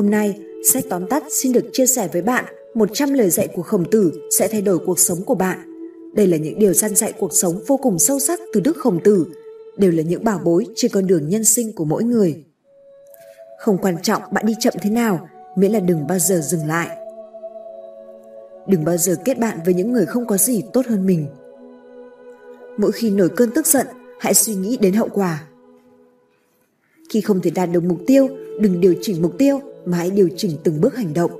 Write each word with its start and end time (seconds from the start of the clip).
Hôm 0.00 0.10
nay, 0.10 0.38
sách 0.72 0.84
tóm 0.90 1.06
tắt 1.06 1.22
xin 1.30 1.52
được 1.52 1.64
chia 1.72 1.86
sẻ 1.86 2.08
với 2.12 2.22
bạn 2.22 2.44
100 2.74 3.12
lời 3.12 3.30
dạy 3.30 3.48
của 3.54 3.62
Khổng 3.62 3.90
Tử 3.90 4.12
sẽ 4.30 4.48
thay 4.48 4.62
đổi 4.62 4.78
cuộc 4.78 4.98
sống 4.98 5.18
của 5.24 5.34
bạn. 5.34 5.58
Đây 6.14 6.26
là 6.26 6.36
những 6.36 6.58
điều 6.58 6.72
gian 6.72 6.94
dạy 6.94 7.12
cuộc 7.12 7.32
sống 7.32 7.60
vô 7.66 7.76
cùng 7.76 7.98
sâu 7.98 8.18
sắc 8.18 8.40
từ 8.52 8.60
Đức 8.60 8.76
Khổng 8.76 9.00
Tử, 9.04 9.26
đều 9.76 9.90
là 9.90 10.02
những 10.02 10.24
bảo 10.24 10.40
bối 10.44 10.66
trên 10.74 10.90
con 10.90 11.06
đường 11.06 11.28
nhân 11.28 11.44
sinh 11.44 11.72
của 11.72 11.84
mỗi 11.84 12.04
người. 12.04 12.44
Không 13.58 13.78
quan 13.78 14.02
trọng 14.02 14.22
bạn 14.32 14.46
đi 14.46 14.54
chậm 14.60 14.74
thế 14.82 14.90
nào, 14.90 15.28
miễn 15.56 15.72
là 15.72 15.80
đừng 15.80 16.06
bao 16.06 16.18
giờ 16.18 16.40
dừng 16.40 16.66
lại. 16.66 16.88
Đừng 18.66 18.84
bao 18.84 18.96
giờ 18.96 19.16
kết 19.24 19.38
bạn 19.38 19.58
với 19.64 19.74
những 19.74 19.92
người 19.92 20.06
không 20.06 20.26
có 20.26 20.36
gì 20.36 20.62
tốt 20.72 20.86
hơn 20.86 21.06
mình. 21.06 21.26
Mỗi 22.76 22.92
khi 22.92 23.10
nổi 23.10 23.28
cơn 23.36 23.50
tức 23.50 23.66
giận, 23.66 23.86
hãy 24.20 24.34
suy 24.34 24.54
nghĩ 24.54 24.76
đến 24.80 24.94
hậu 24.94 25.08
quả. 25.08 25.44
Khi 27.10 27.20
không 27.20 27.40
thể 27.40 27.50
đạt 27.50 27.70
được 27.72 27.84
mục 27.84 27.98
tiêu, 28.06 28.28
đừng 28.60 28.80
điều 28.80 28.94
chỉnh 29.00 29.22
mục 29.22 29.32
tiêu 29.38 29.60
mà 29.84 29.96
hãy 29.96 30.10
điều 30.10 30.28
chỉnh 30.36 30.50
từng 30.64 30.80
bước 30.80 30.96
hành 30.96 31.14
động. 31.14 31.30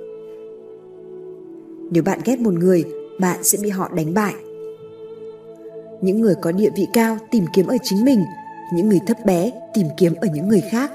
Nếu 1.91 2.03
bạn 2.03 2.19
ghét 2.25 2.39
một 2.39 2.53
người, 2.53 2.85
bạn 3.19 3.43
sẽ 3.43 3.57
bị 3.61 3.69
họ 3.69 3.89
đánh 3.95 4.13
bại. 4.13 4.33
Những 6.01 6.21
người 6.21 6.35
có 6.41 6.51
địa 6.51 6.69
vị 6.77 6.87
cao 6.93 7.17
tìm 7.31 7.45
kiếm 7.53 7.67
ở 7.67 7.77
chính 7.83 8.05
mình, 8.05 8.23
những 8.75 8.89
người 8.89 8.99
thấp 9.07 9.17
bé 9.25 9.51
tìm 9.73 9.87
kiếm 9.97 10.13
ở 10.15 10.27
những 10.33 10.47
người 10.47 10.61
khác. 10.71 10.91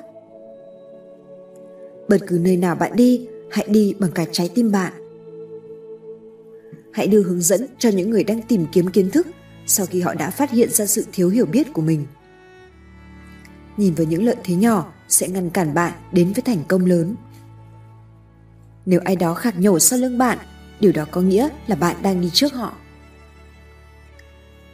Bất 2.09 2.19
cứ 2.27 2.39
nơi 2.43 2.57
nào 2.57 2.75
bạn 2.75 2.93
đi, 2.97 3.29
hãy 3.51 3.67
đi 3.71 3.95
bằng 3.99 4.11
cả 4.15 4.25
trái 4.33 4.51
tim 4.55 4.73
bạn. 4.73 4.93
Hãy 6.93 7.07
đưa 7.07 7.23
hướng 7.23 7.41
dẫn 7.41 7.67
cho 7.79 7.89
những 7.89 8.11
người 8.11 8.25
đang 8.25 8.43
tìm 8.43 8.67
kiếm 8.73 8.89
kiến 8.89 9.11
thức 9.11 9.27
sau 9.67 9.87
khi 9.87 10.01
họ 10.01 10.15
đã 10.15 10.31
phát 10.31 10.51
hiện 10.51 10.71
ra 10.71 10.87
sự 10.87 11.05
thiếu 11.13 11.29
hiểu 11.29 11.47
biết 11.47 11.73
của 11.73 11.83
mình. 11.83 12.07
Nhìn 13.77 13.95
vào 13.95 14.07
những 14.07 14.25
lợi 14.25 14.37
thế 14.45 14.55
nhỏ 14.55 14.93
sẽ 15.09 15.29
ngăn 15.29 15.51
cản 15.51 15.75
bạn 15.75 15.93
đến 16.13 16.33
với 16.33 16.43
thành 16.43 16.65
công 16.69 16.87
lớn. 16.87 17.15
Nếu 18.87 19.01
ai 19.05 19.17
đó 19.17 19.35
khạc 19.35 19.59
nhổ 19.59 19.79
sau 19.79 19.99
lưng 19.99 20.19
bạn, 20.19 20.39
điều 20.81 20.93
đó 20.93 21.05
có 21.11 21.21
nghĩa 21.21 21.49
là 21.67 21.77
bạn 21.77 21.97
đang 22.03 22.21
đi 22.21 22.31
trước 22.33 22.55
họ. 22.55 22.73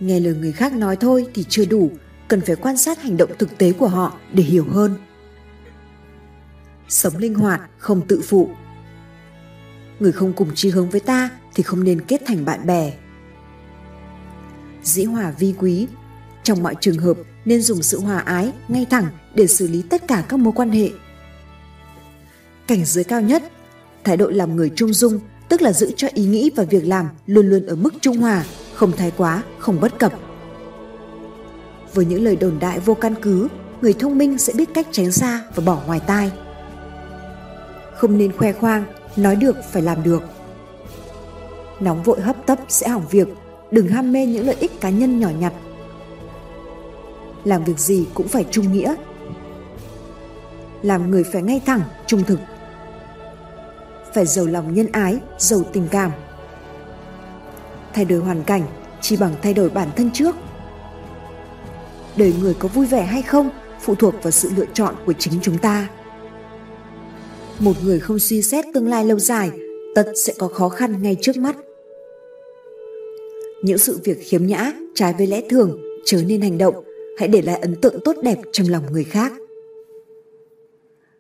Nghe 0.00 0.20
lời 0.20 0.34
người 0.34 0.52
khác 0.52 0.72
nói 0.72 0.96
thôi 0.96 1.26
thì 1.34 1.44
chưa 1.48 1.64
đủ, 1.64 1.90
cần 2.28 2.40
phải 2.40 2.56
quan 2.56 2.76
sát 2.76 3.02
hành 3.02 3.16
động 3.16 3.30
thực 3.38 3.58
tế 3.58 3.72
của 3.72 3.88
họ 3.88 4.18
để 4.32 4.42
hiểu 4.42 4.66
hơn. 4.70 4.96
Sống 6.88 7.16
linh 7.16 7.34
hoạt, 7.34 7.60
không 7.78 8.06
tự 8.06 8.22
phụ. 8.28 8.50
Người 10.00 10.12
không 10.12 10.32
cùng 10.32 10.50
chí 10.54 10.70
hướng 10.70 10.90
với 10.90 11.00
ta 11.00 11.30
thì 11.54 11.62
không 11.62 11.84
nên 11.84 12.00
kết 12.00 12.22
thành 12.26 12.44
bạn 12.44 12.66
bè. 12.66 12.92
Dĩ 14.82 15.04
hòa 15.04 15.30
vi 15.38 15.54
quý, 15.58 15.86
trong 16.42 16.62
mọi 16.62 16.74
trường 16.80 16.98
hợp 16.98 17.16
nên 17.44 17.62
dùng 17.62 17.82
sự 17.82 18.00
hòa 18.00 18.18
ái, 18.18 18.52
ngay 18.68 18.86
thẳng 18.90 19.06
để 19.34 19.46
xử 19.46 19.68
lý 19.68 19.82
tất 19.82 20.08
cả 20.08 20.24
các 20.28 20.36
mối 20.36 20.52
quan 20.56 20.70
hệ. 20.70 20.90
Cảnh 22.66 22.84
giới 22.84 23.04
cao 23.04 23.20
nhất, 23.20 23.42
thái 24.04 24.16
độ 24.16 24.26
làm 24.26 24.56
người 24.56 24.70
trung 24.76 24.92
dung, 24.92 25.20
tức 25.48 25.62
là 25.62 25.72
giữ 25.72 25.92
cho 25.96 26.08
ý 26.14 26.24
nghĩ 26.24 26.50
và 26.56 26.64
việc 26.64 26.86
làm 26.86 27.08
luôn 27.26 27.46
luôn 27.46 27.66
ở 27.66 27.76
mức 27.76 27.94
trung 28.00 28.16
hòa, 28.16 28.44
không 28.74 28.92
thái 28.92 29.12
quá, 29.16 29.42
không 29.58 29.80
bất 29.80 29.98
cập. 29.98 30.12
Với 31.94 32.04
những 32.04 32.24
lời 32.24 32.36
đồn 32.36 32.58
đại 32.60 32.80
vô 32.80 32.94
căn 32.94 33.14
cứ, 33.22 33.48
người 33.82 33.92
thông 33.92 34.18
minh 34.18 34.38
sẽ 34.38 34.52
biết 34.56 34.74
cách 34.74 34.86
tránh 34.90 35.12
xa 35.12 35.44
và 35.54 35.62
bỏ 35.66 35.82
ngoài 35.86 36.00
tai. 36.06 36.32
Không 37.96 38.18
nên 38.18 38.32
khoe 38.32 38.52
khoang, 38.52 38.84
nói 39.16 39.36
được 39.36 39.56
phải 39.72 39.82
làm 39.82 40.02
được. 40.02 40.22
Nóng 41.80 42.02
vội 42.02 42.20
hấp 42.20 42.46
tấp 42.46 42.58
sẽ 42.68 42.88
hỏng 42.88 43.04
việc, 43.10 43.28
đừng 43.70 43.88
ham 43.88 44.12
mê 44.12 44.26
những 44.26 44.46
lợi 44.46 44.56
ích 44.60 44.80
cá 44.80 44.90
nhân 44.90 45.20
nhỏ 45.20 45.28
nhặt 45.40 45.52
làm 47.44 47.64
việc 47.64 47.78
gì 47.78 48.06
cũng 48.14 48.28
phải 48.28 48.44
trung 48.50 48.72
nghĩa 48.72 48.94
làm 50.82 51.10
người 51.10 51.24
phải 51.24 51.42
ngay 51.42 51.60
thẳng 51.66 51.80
trung 52.06 52.22
thực 52.24 52.38
phải 54.14 54.26
giàu 54.26 54.46
lòng 54.46 54.74
nhân 54.74 54.86
ái, 54.92 55.18
giàu 55.38 55.62
tình 55.72 55.88
cảm. 55.90 56.10
Thay 57.94 58.04
đổi 58.04 58.18
hoàn 58.18 58.42
cảnh 58.42 58.62
chỉ 59.00 59.16
bằng 59.16 59.34
thay 59.42 59.54
đổi 59.54 59.70
bản 59.70 59.88
thân 59.96 60.10
trước. 60.14 60.36
Đời 62.16 62.34
người 62.40 62.54
có 62.54 62.68
vui 62.68 62.86
vẻ 62.86 63.02
hay 63.02 63.22
không 63.22 63.50
phụ 63.80 63.94
thuộc 63.94 64.14
vào 64.22 64.30
sự 64.30 64.50
lựa 64.56 64.66
chọn 64.74 64.94
của 65.06 65.12
chính 65.12 65.34
chúng 65.42 65.58
ta. 65.58 65.88
Một 67.58 67.72
người 67.84 68.00
không 68.00 68.18
suy 68.18 68.42
xét 68.42 68.64
tương 68.74 68.88
lai 68.88 69.04
lâu 69.04 69.18
dài, 69.18 69.50
tất 69.94 70.12
sẽ 70.26 70.34
có 70.38 70.48
khó 70.48 70.68
khăn 70.68 71.02
ngay 71.02 71.16
trước 71.20 71.36
mắt. 71.36 71.56
Những 73.62 73.78
sự 73.78 74.00
việc 74.04 74.18
khiếm 74.20 74.46
nhã, 74.46 74.72
trái 74.94 75.14
với 75.18 75.26
lẽ 75.26 75.42
thường, 75.50 75.80
trở 76.04 76.22
nên 76.22 76.40
hành 76.40 76.58
động, 76.58 76.84
hãy 77.18 77.28
để 77.28 77.42
lại 77.42 77.58
ấn 77.62 77.76
tượng 77.80 78.00
tốt 78.04 78.16
đẹp 78.22 78.38
trong 78.52 78.68
lòng 78.68 78.92
người 78.92 79.04
khác. 79.04 79.32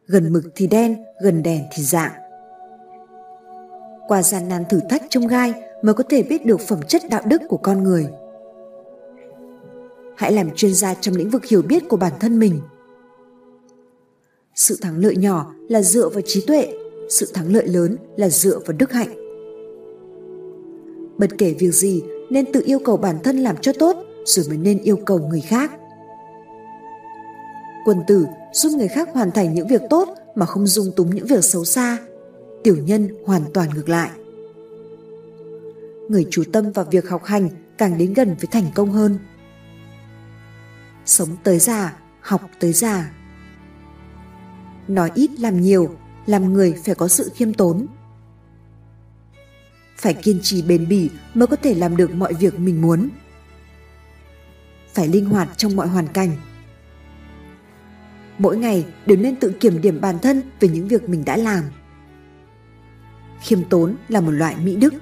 Gần 0.06 0.32
mực 0.32 0.44
thì 0.54 0.66
đen, 0.66 0.96
gần 1.24 1.42
đèn 1.42 1.62
thì 1.76 1.82
dạng 1.82 2.21
qua 4.08 4.22
gian 4.22 4.48
nan 4.48 4.64
thử 4.70 4.80
thách 4.90 5.02
trong 5.08 5.26
gai 5.26 5.54
mới 5.82 5.94
có 5.94 6.04
thể 6.08 6.22
biết 6.22 6.46
được 6.46 6.60
phẩm 6.60 6.80
chất 6.88 7.02
đạo 7.10 7.22
đức 7.26 7.42
của 7.48 7.56
con 7.56 7.82
người. 7.82 8.06
Hãy 10.16 10.32
làm 10.32 10.50
chuyên 10.54 10.74
gia 10.74 10.94
trong 10.94 11.14
lĩnh 11.14 11.30
vực 11.30 11.44
hiểu 11.44 11.62
biết 11.62 11.88
của 11.88 11.96
bản 11.96 12.12
thân 12.20 12.38
mình. 12.38 12.60
Sự 14.54 14.78
thắng 14.80 14.98
lợi 14.98 15.16
nhỏ 15.16 15.54
là 15.68 15.82
dựa 15.82 16.08
vào 16.08 16.22
trí 16.26 16.46
tuệ, 16.46 16.72
sự 17.08 17.28
thắng 17.34 17.52
lợi 17.52 17.68
lớn 17.68 17.96
là 18.16 18.28
dựa 18.28 18.58
vào 18.58 18.76
đức 18.78 18.92
hạnh. 18.92 19.08
Bất 21.18 21.30
kể 21.38 21.54
việc 21.58 21.74
gì, 21.74 22.02
nên 22.30 22.52
tự 22.52 22.62
yêu 22.64 22.78
cầu 22.78 22.96
bản 22.96 23.18
thân 23.24 23.38
làm 23.38 23.56
cho 23.56 23.72
tốt 23.78 23.96
rồi 24.24 24.46
mới 24.48 24.58
nên 24.58 24.78
yêu 24.78 24.96
cầu 24.96 25.18
người 25.18 25.40
khác. 25.40 25.72
Quân 27.84 28.02
tử 28.06 28.26
giúp 28.52 28.72
người 28.72 28.88
khác 28.88 29.08
hoàn 29.12 29.30
thành 29.30 29.54
những 29.54 29.68
việc 29.68 29.82
tốt 29.90 30.08
mà 30.34 30.46
không 30.46 30.66
dung 30.66 30.92
túng 30.96 31.14
những 31.14 31.26
việc 31.26 31.44
xấu 31.44 31.64
xa 31.64 31.98
tiểu 32.64 32.76
nhân 32.76 33.08
hoàn 33.26 33.42
toàn 33.54 33.70
ngược 33.74 33.88
lại. 33.88 34.10
Người 36.08 36.26
chú 36.30 36.44
tâm 36.52 36.72
vào 36.72 36.84
việc 36.90 37.08
học 37.08 37.24
hành 37.24 37.48
càng 37.78 37.98
đến 37.98 38.14
gần 38.14 38.28
với 38.28 38.46
thành 38.50 38.66
công 38.74 38.90
hơn. 38.90 39.18
Sống 41.04 41.28
tới 41.42 41.58
già, 41.58 41.96
học 42.20 42.50
tới 42.60 42.72
già. 42.72 43.10
Nói 44.88 45.10
ít 45.14 45.30
làm 45.40 45.60
nhiều, 45.60 45.96
làm 46.26 46.52
người 46.52 46.74
phải 46.84 46.94
có 46.94 47.08
sự 47.08 47.30
khiêm 47.34 47.52
tốn. 47.54 47.86
Phải 49.96 50.14
kiên 50.14 50.38
trì 50.42 50.62
bền 50.62 50.88
bỉ 50.88 51.10
mới 51.34 51.46
có 51.46 51.56
thể 51.56 51.74
làm 51.74 51.96
được 51.96 52.14
mọi 52.14 52.34
việc 52.34 52.58
mình 52.58 52.82
muốn. 52.82 53.08
Phải 54.94 55.08
linh 55.08 55.24
hoạt 55.24 55.48
trong 55.56 55.76
mọi 55.76 55.88
hoàn 55.88 56.06
cảnh. 56.08 56.30
Mỗi 58.38 58.56
ngày 58.56 58.86
đều 59.06 59.18
nên 59.18 59.36
tự 59.36 59.52
kiểm 59.60 59.80
điểm 59.80 60.00
bản 60.00 60.18
thân 60.18 60.42
về 60.60 60.68
những 60.68 60.88
việc 60.88 61.08
mình 61.08 61.24
đã 61.24 61.36
làm 61.36 61.64
khiêm 63.42 63.64
tốn 63.64 63.96
là 64.08 64.20
một 64.20 64.30
loại 64.30 64.56
mỹ 64.64 64.76
đức. 64.76 64.94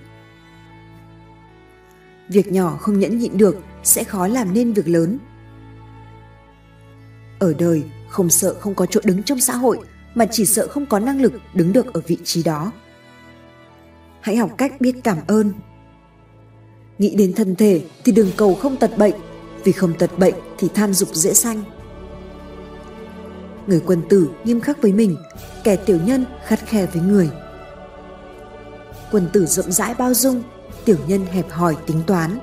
Việc 2.29 2.53
nhỏ 2.53 2.77
không 2.81 2.99
nhẫn 2.99 3.19
nhịn 3.19 3.39
được 3.39 3.57
sẽ 3.83 4.05
khó 4.05 4.27
làm 4.27 4.55
nên 4.55 4.73
việc 4.73 4.89
lớn. 4.89 5.19
Ở 7.39 7.55
đời, 7.59 7.83
không 8.09 8.31
sợ 8.31 8.55
không 8.61 8.75
có 8.75 8.87
chỗ 8.87 9.01
đứng 9.05 9.23
trong 9.23 9.41
xã 9.41 9.55
hội, 9.55 9.79
mà 10.15 10.27
chỉ 10.31 10.47
sợ 10.47 10.69
không 10.71 10.87
có 10.87 10.99
năng 10.99 11.23
lực 11.23 11.33
đứng 11.55 11.73
được 11.73 11.93
ở 11.93 12.01
vị 12.07 12.19
trí 12.25 12.43
đó. 12.43 12.73
Hãy 14.21 14.37
học 14.37 14.51
cách 14.59 14.81
biết 14.81 14.95
cảm 15.05 15.19
ơn. 15.27 15.53
Nghĩ 16.99 17.15
đến 17.15 17.33
thân 17.33 17.57
thể 17.57 17.83
thì 18.05 18.13
đừng 18.13 18.31
cầu 18.37 18.55
không 18.55 18.77
tật 18.77 18.99
bệnh, 18.99 19.15
vì 19.65 19.73
không 19.73 19.99
tật 19.99 20.19
bệnh 20.19 20.35
thì 20.59 20.69
tham 20.75 20.95
dục 20.95 21.09
dễ 21.13 21.35
sanh. 21.35 21.63
Người 23.67 23.83
quân 23.87 24.03
tử 24.09 24.31
nghiêm 24.45 24.61
khắc 24.61 24.83
với 24.83 24.93
mình, 24.93 25.17
kẻ 25.65 25.77
tiểu 25.77 25.99
nhân 26.07 26.25
khắt 26.47 26.67
khe 26.67 26.87
với 26.87 27.03
người. 27.03 27.31
Quần 29.13 29.29
tử 29.33 29.47
rộng 29.47 29.73
rãi 29.73 29.95
bao 29.95 30.15
dung, 30.15 30.43
tiểu 30.85 30.97
nhân 31.07 31.27
hẹp 31.27 31.51
hòi 31.51 31.77
tính 31.87 32.03
toán. 32.07 32.39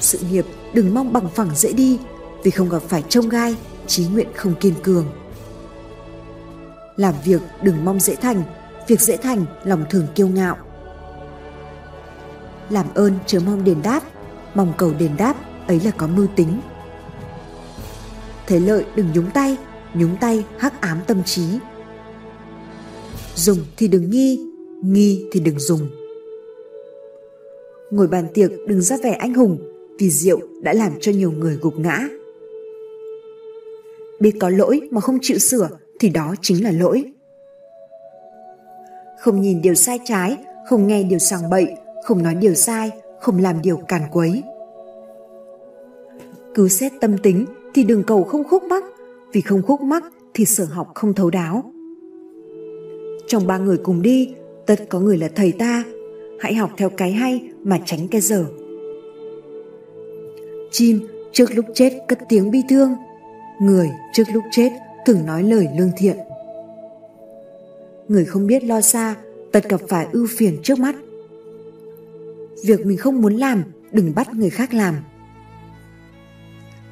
Sự 0.00 0.18
nghiệp 0.30 0.46
đừng 0.74 0.94
mong 0.94 1.12
bằng 1.12 1.28
phẳng 1.28 1.54
dễ 1.54 1.72
đi, 1.72 1.98
vì 2.42 2.50
không 2.50 2.68
gặp 2.68 2.82
phải 2.82 3.04
trông 3.08 3.28
gai, 3.28 3.56
trí 3.86 4.06
nguyện 4.06 4.28
không 4.34 4.54
kiên 4.54 4.74
cường. 4.82 5.06
Làm 6.96 7.14
việc 7.24 7.42
đừng 7.62 7.84
mong 7.84 8.00
dễ 8.00 8.14
thành, 8.14 8.42
việc 8.88 9.00
dễ 9.00 9.16
thành 9.16 9.44
lòng 9.64 9.84
thường 9.90 10.06
kiêu 10.14 10.28
ngạo. 10.28 10.56
Làm 12.70 12.86
ơn 12.94 13.18
chớ 13.26 13.40
mong 13.46 13.64
đền 13.64 13.82
đáp, 13.82 14.02
mong 14.54 14.72
cầu 14.76 14.92
đền 14.98 15.16
đáp, 15.16 15.36
ấy 15.66 15.80
là 15.80 15.90
có 15.90 16.06
mưu 16.06 16.26
tính. 16.36 16.60
Thế 18.46 18.60
lợi 18.60 18.84
đừng 18.94 19.12
nhúng 19.14 19.30
tay 19.30 19.56
nhúng 19.94 20.16
tay 20.16 20.44
hắc 20.58 20.80
ám 20.80 21.00
tâm 21.06 21.24
trí. 21.24 21.58
Dùng 23.34 23.58
thì 23.76 23.88
đừng 23.88 24.10
nghi 24.10 24.49
nghi 24.84 25.26
thì 25.32 25.40
đừng 25.40 25.58
dùng. 25.58 25.88
Ngồi 27.90 28.06
bàn 28.06 28.26
tiệc 28.34 28.50
đừng 28.66 28.80
ra 28.80 28.96
vẻ 29.02 29.10
anh 29.10 29.34
hùng 29.34 29.58
vì 29.98 30.10
rượu 30.10 30.40
đã 30.62 30.72
làm 30.72 30.92
cho 31.00 31.12
nhiều 31.12 31.30
người 31.30 31.58
gục 31.60 31.78
ngã. 31.78 32.08
Biết 34.20 34.32
có 34.40 34.48
lỗi 34.48 34.80
mà 34.90 35.00
không 35.00 35.18
chịu 35.22 35.38
sửa 35.38 35.68
thì 36.00 36.08
đó 36.08 36.34
chính 36.42 36.64
là 36.64 36.70
lỗi. 36.70 37.04
Không 39.20 39.40
nhìn 39.40 39.62
điều 39.62 39.74
sai 39.74 39.98
trái 40.04 40.36
không 40.68 40.86
nghe 40.86 41.02
điều 41.02 41.18
sàng 41.18 41.50
bậy 41.50 41.66
không 42.04 42.22
nói 42.22 42.34
điều 42.34 42.54
sai 42.54 42.90
không 43.20 43.38
làm 43.38 43.62
điều 43.62 43.76
càn 43.76 44.02
quấy. 44.12 44.42
Cứ 46.54 46.68
xét 46.68 46.92
tâm 47.00 47.18
tính 47.18 47.44
thì 47.74 47.84
đừng 47.84 48.02
cầu 48.02 48.24
không 48.24 48.44
khúc 48.44 48.62
mắc 48.62 48.84
vì 49.32 49.40
không 49.40 49.62
khúc 49.62 49.80
mắc 49.80 50.04
thì 50.34 50.44
sở 50.44 50.64
học 50.64 50.88
không 50.94 51.14
thấu 51.14 51.30
đáo. 51.30 51.72
Trong 53.26 53.46
ba 53.46 53.58
người 53.58 53.76
cùng 53.76 54.02
đi, 54.02 54.34
tất 54.70 54.88
có 54.88 55.00
người 55.00 55.18
là 55.18 55.28
thầy 55.34 55.52
ta. 55.52 55.84
Hãy 56.40 56.54
học 56.54 56.70
theo 56.76 56.90
cái 56.90 57.12
hay 57.12 57.50
mà 57.64 57.78
tránh 57.86 58.08
cái 58.08 58.20
dở. 58.20 58.44
Chim 60.70 61.06
trước 61.32 61.54
lúc 61.54 61.64
chết 61.74 61.92
cất 62.08 62.18
tiếng 62.28 62.50
bi 62.50 62.62
thương, 62.68 62.94
người 63.60 63.90
trước 64.12 64.24
lúc 64.32 64.44
chết 64.52 64.70
thường 65.06 65.26
nói 65.26 65.42
lời 65.42 65.68
lương 65.78 65.90
thiện. 65.96 66.16
Người 68.08 68.24
không 68.24 68.46
biết 68.46 68.64
lo 68.64 68.80
xa, 68.80 69.14
tật 69.52 69.68
gặp 69.68 69.80
phải 69.88 70.06
ưu 70.12 70.26
phiền 70.30 70.58
trước 70.62 70.78
mắt. 70.78 70.94
Việc 72.64 72.86
mình 72.86 72.98
không 72.98 73.22
muốn 73.22 73.36
làm, 73.36 73.62
đừng 73.92 74.14
bắt 74.14 74.34
người 74.34 74.50
khác 74.50 74.74
làm. 74.74 74.94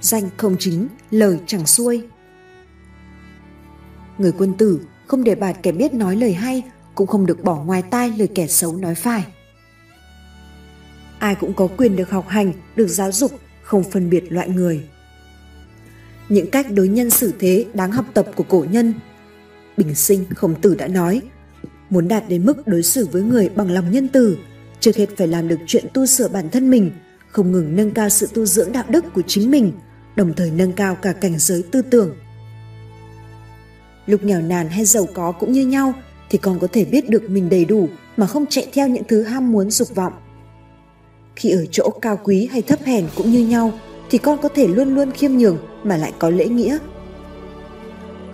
Danh 0.00 0.25
không 0.36 0.56
chính, 0.58 0.88
lời 1.10 1.38
chẳng 1.46 1.66
xuôi. 1.66 2.02
Người 4.19 4.32
quân 4.38 4.52
tử 4.58 4.80
không 5.06 5.25
để 5.25 5.34
bạt 5.34 5.56
kẻ 5.62 5.72
biết 5.72 5.94
nói 5.94 6.16
lời 6.16 6.32
hay, 6.32 6.62
cũng 6.99 7.06
không 7.06 7.27
được 7.27 7.45
bỏ 7.45 7.62
ngoài 7.65 7.83
tai 7.91 8.12
lời 8.19 8.29
kẻ 8.35 8.47
xấu 8.47 8.77
nói 8.77 8.95
phải. 8.95 9.25
Ai 11.19 11.35
cũng 11.35 11.55
có 11.55 11.69
quyền 11.77 11.97
được 11.97 12.11
học 12.11 12.29
hành, 12.29 12.53
được 12.77 12.87
giáo 12.87 13.12
dục, 13.12 13.33
không 13.62 13.91
phân 13.91 14.11
biệt 14.11 14.33
loại 14.33 14.49
người. 14.49 14.89
Những 16.29 16.50
cách 16.50 16.67
đối 16.71 16.89
nhân 16.89 17.11
xử 17.11 17.33
thế 17.39 17.67
đáng 17.75 17.93
học 17.93 18.05
tập 18.15 18.27
của 18.37 18.45
cổ 18.49 18.67
nhân. 18.71 18.95
Bình 19.77 19.95
sinh 19.95 20.25
khổng 20.35 20.61
tử 20.61 20.75
đã 20.75 20.89
nói, 20.89 21.23
muốn 21.91 22.09
đạt 22.09 22.29
đến 22.29 22.47
mức 22.47 22.67
đối 22.67 22.83
xử 22.83 23.06
với 23.12 23.23
người 23.23 23.49
bằng 23.49 23.71
lòng 23.71 23.91
nhân 23.91 24.09
từ, 24.09 24.39
trước 24.81 24.97
hết 24.97 25.06
phải 25.17 25.27
làm 25.27 25.49
được 25.49 25.59
chuyện 25.67 25.85
tu 25.95 26.06
sửa 26.06 26.29
bản 26.29 26.50
thân 26.50 26.71
mình, 26.71 26.91
không 27.29 27.53
ngừng 27.53 27.77
nâng 27.77 27.91
cao 27.91 28.09
sự 28.09 28.29
tu 28.35 28.47
dưỡng 28.47 28.73
đạo 28.73 28.85
đức 28.89 29.05
của 29.15 29.23
chính 29.27 29.50
mình, 29.50 29.73
đồng 30.17 30.35
thời 30.35 30.50
nâng 30.50 30.73
cao 30.73 30.95
cả 30.95 31.12
cảnh 31.12 31.39
giới 31.39 31.62
tư 31.62 31.83
tưởng. 31.83 32.17
Lúc 34.06 34.25
nghèo 34.25 34.43
nàn 34.43 34.69
hay 34.69 34.85
giàu 34.85 35.06
có 35.15 35.33
cũng 35.33 35.53
như 35.53 35.67
nhau, 35.67 35.95
thì 36.30 36.38
con 36.38 36.58
có 36.58 36.69
thể 36.72 36.84
biết 36.84 37.10
được 37.10 37.30
mình 37.30 37.48
đầy 37.48 37.64
đủ 37.64 37.88
mà 38.16 38.26
không 38.26 38.46
chạy 38.46 38.66
theo 38.72 38.88
những 38.88 39.04
thứ 39.08 39.22
ham 39.22 39.52
muốn 39.52 39.70
dục 39.70 39.94
vọng. 39.94 40.12
Khi 41.36 41.50
ở 41.50 41.66
chỗ 41.70 41.90
cao 42.02 42.20
quý 42.25 42.48
hay 42.52 42.62
thấp 42.62 42.78
hèn 42.84 43.04
cũng 43.16 43.30
như 43.30 43.46
nhau, 43.46 43.72
thì 44.10 44.19
con 44.19 44.38
có 44.38 44.48
thể 44.48 44.69
luôn 44.69 44.94
luôn 44.94 45.10
khiêm 45.10 45.32
nhường 45.32 45.58
mà 45.82 45.96
lại 45.96 46.12
có 46.19 46.30
lễ 46.30 46.46
nghĩa. 46.46 46.78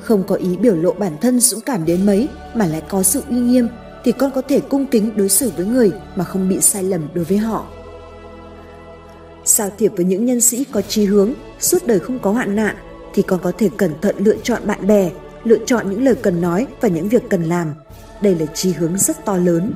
Không 0.00 0.24
có 0.26 0.34
ý 0.34 0.56
biểu 0.56 0.76
lộ 0.76 0.92
bản 0.92 1.16
thân 1.20 1.40
dũng 1.40 1.60
cảm 1.60 1.84
đến 1.84 2.06
mấy 2.06 2.28
mà 2.54 2.66
lại 2.66 2.82
có 2.88 3.02
sự 3.02 3.22
uy 3.30 3.36
nghiêm 3.36 3.68
thì 4.04 4.12
con 4.12 4.30
có 4.30 4.42
thể 4.42 4.60
cung 4.60 4.86
kính 4.86 5.10
đối 5.16 5.28
xử 5.28 5.52
với 5.56 5.66
người 5.66 5.92
mà 6.16 6.24
không 6.24 6.48
bị 6.48 6.60
sai 6.60 6.82
lầm 6.82 7.08
đối 7.14 7.24
với 7.24 7.38
họ. 7.38 7.66
Giao 9.44 9.70
thiệp 9.78 9.92
với 9.96 10.04
những 10.04 10.26
nhân 10.26 10.40
sĩ 10.40 10.64
có 10.64 10.82
chí 10.82 11.04
hướng, 11.04 11.32
suốt 11.60 11.86
đời 11.86 11.98
không 11.98 12.18
có 12.18 12.30
hoạn 12.30 12.56
nạn 12.56 12.76
thì 13.14 13.22
con 13.22 13.40
có 13.42 13.52
thể 13.58 13.68
cẩn 13.76 13.92
thận 14.02 14.16
lựa 14.18 14.36
chọn 14.42 14.62
bạn 14.66 14.86
bè, 14.86 15.10
lựa 15.44 15.58
chọn 15.66 15.90
những 15.90 16.04
lời 16.04 16.14
cần 16.14 16.40
nói 16.40 16.66
và 16.80 16.88
những 16.88 17.08
việc 17.08 17.22
cần 17.30 17.42
làm. 17.42 17.74
Đây 18.22 18.34
là 18.34 18.46
chí 18.46 18.72
hướng 18.72 18.98
rất 18.98 19.24
to 19.24 19.36
lớn. 19.36 19.72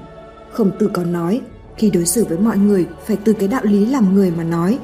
Khổng 0.52 0.70
tử 0.78 0.90
còn 0.92 1.12
nói, 1.12 1.40
khi 1.76 1.90
đối 1.90 2.06
xử 2.06 2.24
với 2.24 2.38
mọi 2.38 2.58
người 2.58 2.86
phải 3.06 3.16
từ 3.24 3.32
cái 3.32 3.48
đạo 3.48 3.62
lý 3.64 3.86
làm 3.86 4.14
người 4.14 4.32
mà 4.36 4.44
nói. 4.44 4.78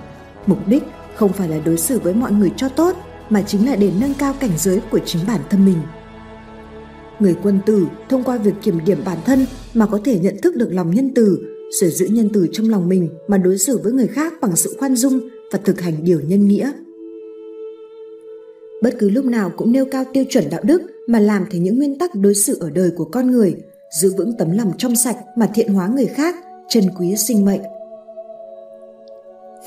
Mục 0.47 0.69
đích 0.69 0.83
không 1.15 1.33
phải 1.33 1.49
là 1.49 1.59
đối 1.65 1.77
xử 1.77 1.99
với 1.99 2.15
mọi 2.15 2.33
người 2.33 2.53
cho 2.57 2.69
tốt 2.69 2.97
mà 3.31 3.43
chính 3.43 3.67
là 3.67 3.77
để 3.77 3.93
nâng 4.01 4.15
cao 4.15 4.35
cảnh 4.41 4.51
giới 4.59 4.81
của 4.91 4.99
chính 4.99 5.27
bản 5.27 5.41
thân 5.51 5.65
mình. 5.65 5.79
Người 7.19 7.37
quân 7.43 7.61
tử 7.67 7.87
thông 8.09 8.25
qua 8.25 8.37
việc 8.37 8.55
kiểm 8.63 8.85
điểm 8.85 8.99
bản 9.05 9.19
thân 9.25 9.47
mà 9.75 9.87
có 9.87 10.01
thể 10.05 10.19
nhận 10.19 10.37
thức 10.43 10.57
được 10.57 10.69
lòng 10.73 10.91
nhân 10.91 11.13
từ, 11.15 11.39
sở 11.81 11.91
giữ 11.91 12.07
nhân 12.07 12.31
từ 12.33 12.49
trong 12.53 12.69
lòng 12.69 12.89
mình 12.89 13.09
mà 13.29 13.39
đối 13.39 13.59
xử 13.59 13.79
với 13.79 13.93
người 13.93 14.07
khác 14.07 14.33
bằng 14.41 14.57
sự 14.57 14.77
khoan 14.79 14.97
dung 14.97 15.21
và 15.53 15.59
thực 15.65 15.81
hành 15.81 16.05
điều 16.05 16.21
nhân 16.21 16.49
nghĩa. 16.49 16.73
Bất 18.85 18.95
cứ 18.99 19.11
lúc 19.11 19.25
nào 19.25 19.51
cũng 19.57 19.73
nêu 19.73 19.85
cao 19.91 20.05
tiêu 20.13 20.25
chuẩn 20.29 20.45
đạo 20.51 20.61
đức 20.65 20.83
mà 21.07 21.21
làm 21.21 21.45
thành 21.51 21.63
những 21.63 21.77
nguyên 21.77 21.99
tắc 21.99 22.15
đối 22.15 22.35
xử 22.35 22.59
ở 22.61 22.71
đời 22.71 22.91
của 22.97 23.05
con 23.05 23.31
người, 23.31 23.55
giữ 24.01 24.15
vững 24.17 24.33
tấm 24.39 24.51
lòng 24.51 24.73
trong 24.79 24.97
sạch 24.97 25.17
mà 25.37 25.51
thiện 25.55 25.75
hóa 25.75 25.89
người 25.89 26.07
khác, 26.07 26.37
trân 26.69 26.85
quý 26.99 27.17
sinh 27.17 27.45
mệnh. 27.45 27.61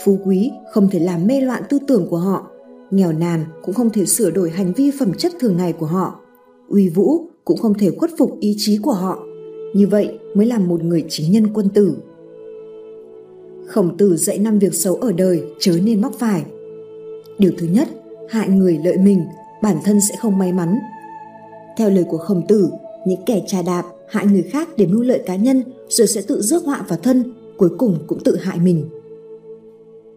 Phú 0.03 0.19
quý 0.25 0.51
không 0.71 0.89
thể 0.91 0.99
làm 0.99 1.27
mê 1.27 1.41
loạn 1.41 1.63
tư 1.69 1.79
tưởng 1.87 2.07
của 2.09 2.17
họ, 2.17 2.51
nghèo 2.91 3.11
nàn 3.11 3.45
cũng 3.63 3.75
không 3.75 3.89
thể 3.89 4.05
sửa 4.05 4.31
đổi 4.31 4.49
hành 4.49 4.73
vi 4.73 4.91
phẩm 4.99 5.13
chất 5.13 5.31
thường 5.39 5.57
ngày 5.57 5.73
của 5.73 5.85
họ, 5.85 6.19
uy 6.67 6.89
vũ 6.89 7.29
cũng 7.45 7.57
không 7.57 7.73
thể 7.73 7.91
khuất 7.97 8.11
phục 8.17 8.39
ý 8.39 8.55
chí 8.57 8.77
của 8.77 8.93
họ. 8.93 9.23
Như 9.75 9.87
vậy 9.87 10.19
mới 10.33 10.45
là 10.45 10.59
một 10.59 10.83
người 10.83 11.05
chính 11.09 11.31
nhân 11.31 11.53
quân 11.53 11.69
tử. 11.69 11.97
Khổng 13.67 13.97
tử 13.97 14.17
dạy 14.17 14.37
năm 14.37 14.59
việc 14.59 14.73
xấu 14.73 14.95
ở 14.95 15.11
đời 15.11 15.43
chớ 15.59 15.73
nên 15.83 16.01
mắc 16.01 16.11
phải. 16.19 16.45
Điều 17.39 17.51
thứ 17.57 17.67
nhất, 17.67 17.87
hại 18.29 18.49
người 18.49 18.79
lợi 18.83 18.97
mình, 18.97 19.25
bản 19.61 19.77
thân 19.83 20.01
sẽ 20.01 20.15
không 20.15 20.37
may 20.37 20.53
mắn. 20.53 20.79
Theo 21.77 21.89
lời 21.89 22.05
của 22.09 22.17
khổng 22.17 22.47
tử, 22.47 22.69
những 23.05 23.25
kẻ 23.25 23.41
trà 23.47 23.61
đạp 23.61 23.83
hại 24.09 24.25
người 24.25 24.43
khác 24.43 24.69
để 24.77 24.85
mưu 24.85 25.01
lợi 25.01 25.21
cá 25.25 25.35
nhân 25.35 25.63
rồi 25.89 26.07
sẽ 26.07 26.21
tự 26.21 26.41
rước 26.41 26.65
họa 26.65 26.85
vào 26.87 26.99
thân, 27.03 27.33
cuối 27.57 27.69
cùng 27.77 27.99
cũng 28.07 28.23
tự 28.23 28.37
hại 28.37 28.59
mình. 28.59 28.89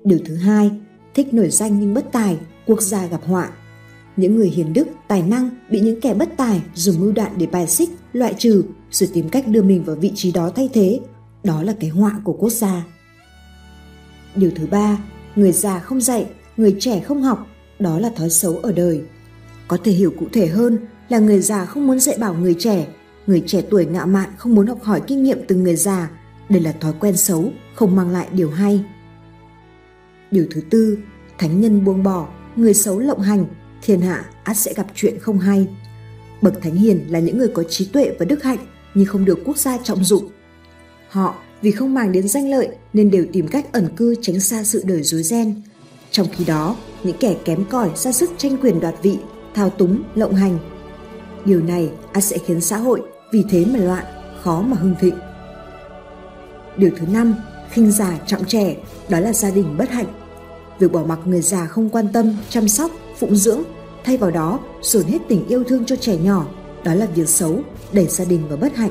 Điều 0.04 0.18
thứ 0.24 0.34
hai, 0.34 0.70
thích 1.14 1.34
nổi 1.34 1.48
danh 1.50 1.80
nhưng 1.80 1.94
bất 1.94 2.12
tài, 2.12 2.38
quốc 2.66 2.82
gia 2.82 3.06
gặp 3.06 3.20
họa. 3.24 3.50
Những 4.16 4.36
người 4.36 4.48
hiền 4.48 4.72
đức, 4.72 4.88
tài 5.08 5.22
năng 5.22 5.50
bị 5.70 5.80
những 5.80 6.00
kẻ 6.00 6.14
bất 6.14 6.28
tài 6.36 6.62
dùng 6.74 7.00
mưu 7.00 7.12
đạn 7.12 7.32
để 7.38 7.46
bài 7.46 7.66
xích, 7.66 7.90
loại 8.12 8.34
trừ 8.38 8.64
rồi 8.90 9.10
tìm 9.12 9.28
cách 9.28 9.48
đưa 9.48 9.62
mình 9.62 9.84
vào 9.84 9.96
vị 9.96 10.12
trí 10.14 10.32
đó 10.32 10.50
thay 10.56 10.68
thế. 10.72 11.00
Đó 11.44 11.62
là 11.62 11.74
cái 11.80 11.90
họa 11.90 12.20
của 12.24 12.32
quốc 12.32 12.50
gia. 12.50 12.84
Điều 14.36 14.50
thứ 14.56 14.66
ba, 14.66 14.98
người 15.36 15.52
già 15.52 15.78
không 15.78 16.00
dạy, 16.00 16.26
người 16.56 16.76
trẻ 16.80 17.00
không 17.00 17.22
học, 17.22 17.46
đó 17.80 17.98
là 17.98 18.10
thói 18.16 18.30
xấu 18.30 18.56
ở 18.56 18.72
đời. 18.72 19.02
Có 19.68 19.78
thể 19.84 19.92
hiểu 19.92 20.12
cụ 20.18 20.26
thể 20.32 20.46
hơn 20.46 20.78
là 21.08 21.18
người 21.18 21.40
già 21.40 21.64
không 21.64 21.86
muốn 21.86 22.00
dạy 22.00 22.16
bảo 22.20 22.34
người 22.34 22.56
trẻ, 22.58 22.86
người 23.26 23.42
trẻ 23.46 23.62
tuổi 23.70 23.86
ngạo 23.86 24.06
mạn 24.06 24.30
không 24.36 24.54
muốn 24.54 24.66
học 24.66 24.82
hỏi 24.82 25.02
kinh 25.06 25.22
nghiệm 25.22 25.38
từ 25.48 25.56
người 25.56 25.76
già. 25.76 26.10
Đây 26.48 26.60
là 26.60 26.72
thói 26.72 26.92
quen 27.00 27.16
xấu, 27.16 27.52
không 27.74 27.96
mang 27.96 28.10
lại 28.10 28.26
điều 28.32 28.50
hay. 28.50 28.84
Điều 30.30 30.46
thứ 30.50 30.60
tư, 30.70 30.98
thánh 31.38 31.60
nhân 31.60 31.84
buông 31.84 32.02
bỏ, 32.02 32.28
người 32.56 32.74
xấu 32.74 32.98
lộng 32.98 33.20
hành, 33.20 33.44
thiên 33.82 34.00
hạ 34.00 34.24
ắt 34.44 34.56
sẽ 34.56 34.74
gặp 34.74 34.86
chuyện 34.94 35.18
không 35.20 35.38
hay. 35.38 35.68
Bậc 36.42 36.62
thánh 36.62 36.74
hiền 36.74 37.04
là 37.08 37.18
những 37.18 37.38
người 37.38 37.48
có 37.54 37.62
trí 37.62 37.84
tuệ 37.84 38.10
và 38.18 38.24
đức 38.24 38.42
hạnh 38.42 38.58
nhưng 38.94 39.06
không 39.06 39.24
được 39.24 39.38
quốc 39.44 39.58
gia 39.58 39.78
trọng 39.78 40.04
dụng. 40.04 40.28
Họ 41.08 41.36
vì 41.62 41.70
không 41.70 41.94
màng 41.94 42.12
đến 42.12 42.28
danh 42.28 42.50
lợi 42.50 42.68
nên 42.92 43.10
đều 43.10 43.26
tìm 43.32 43.48
cách 43.48 43.72
ẩn 43.72 43.88
cư 43.96 44.14
tránh 44.22 44.40
xa 44.40 44.64
sự 44.64 44.82
đời 44.86 45.02
rối 45.02 45.22
ren. 45.22 45.62
Trong 46.10 46.26
khi 46.32 46.44
đó, 46.44 46.76
những 47.02 47.16
kẻ 47.20 47.36
kém 47.44 47.64
cỏi 47.64 47.90
ra 47.94 48.12
sức 48.12 48.30
tranh 48.36 48.56
quyền 48.62 48.80
đoạt 48.80 48.94
vị, 49.02 49.18
thao 49.54 49.70
túng, 49.70 50.02
lộng 50.14 50.34
hành. 50.34 50.58
Điều 51.44 51.62
này 51.62 51.90
ắt 52.12 52.24
sẽ 52.24 52.38
khiến 52.38 52.60
xã 52.60 52.76
hội 52.76 53.02
vì 53.32 53.44
thế 53.50 53.64
mà 53.64 53.78
loạn, 53.78 54.04
khó 54.42 54.62
mà 54.62 54.76
hưng 54.76 54.94
thịnh. 55.00 55.14
Điều 56.76 56.90
thứ 56.98 57.06
năm, 57.06 57.34
khinh 57.70 57.90
già 57.90 58.18
trọng 58.26 58.44
trẻ, 58.44 58.76
đó 59.08 59.20
là 59.20 59.32
gia 59.32 59.50
đình 59.50 59.76
bất 59.78 59.90
hạnh. 59.90 60.06
Việc 60.78 60.92
bỏ 60.92 61.04
mặc 61.04 61.18
người 61.24 61.40
già 61.40 61.66
không 61.66 61.88
quan 61.88 62.08
tâm, 62.12 62.36
chăm 62.48 62.68
sóc, 62.68 62.90
phụng 63.18 63.36
dưỡng, 63.36 63.62
thay 64.04 64.16
vào 64.16 64.30
đó 64.30 64.58
dồn 64.82 65.04
hết 65.04 65.18
tình 65.28 65.48
yêu 65.48 65.64
thương 65.64 65.84
cho 65.84 65.96
trẻ 65.96 66.16
nhỏ, 66.16 66.46
đó 66.84 66.94
là 66.94 67.06
việc 67.06 67.28
xấu, 67.28 67.60
đẩy 67.92 68.06
gia 68.06 68.24
đình 68.24 68.48
vào 68.48 68.56
bất 68.56 68.76
hạnh. 68.76 68.90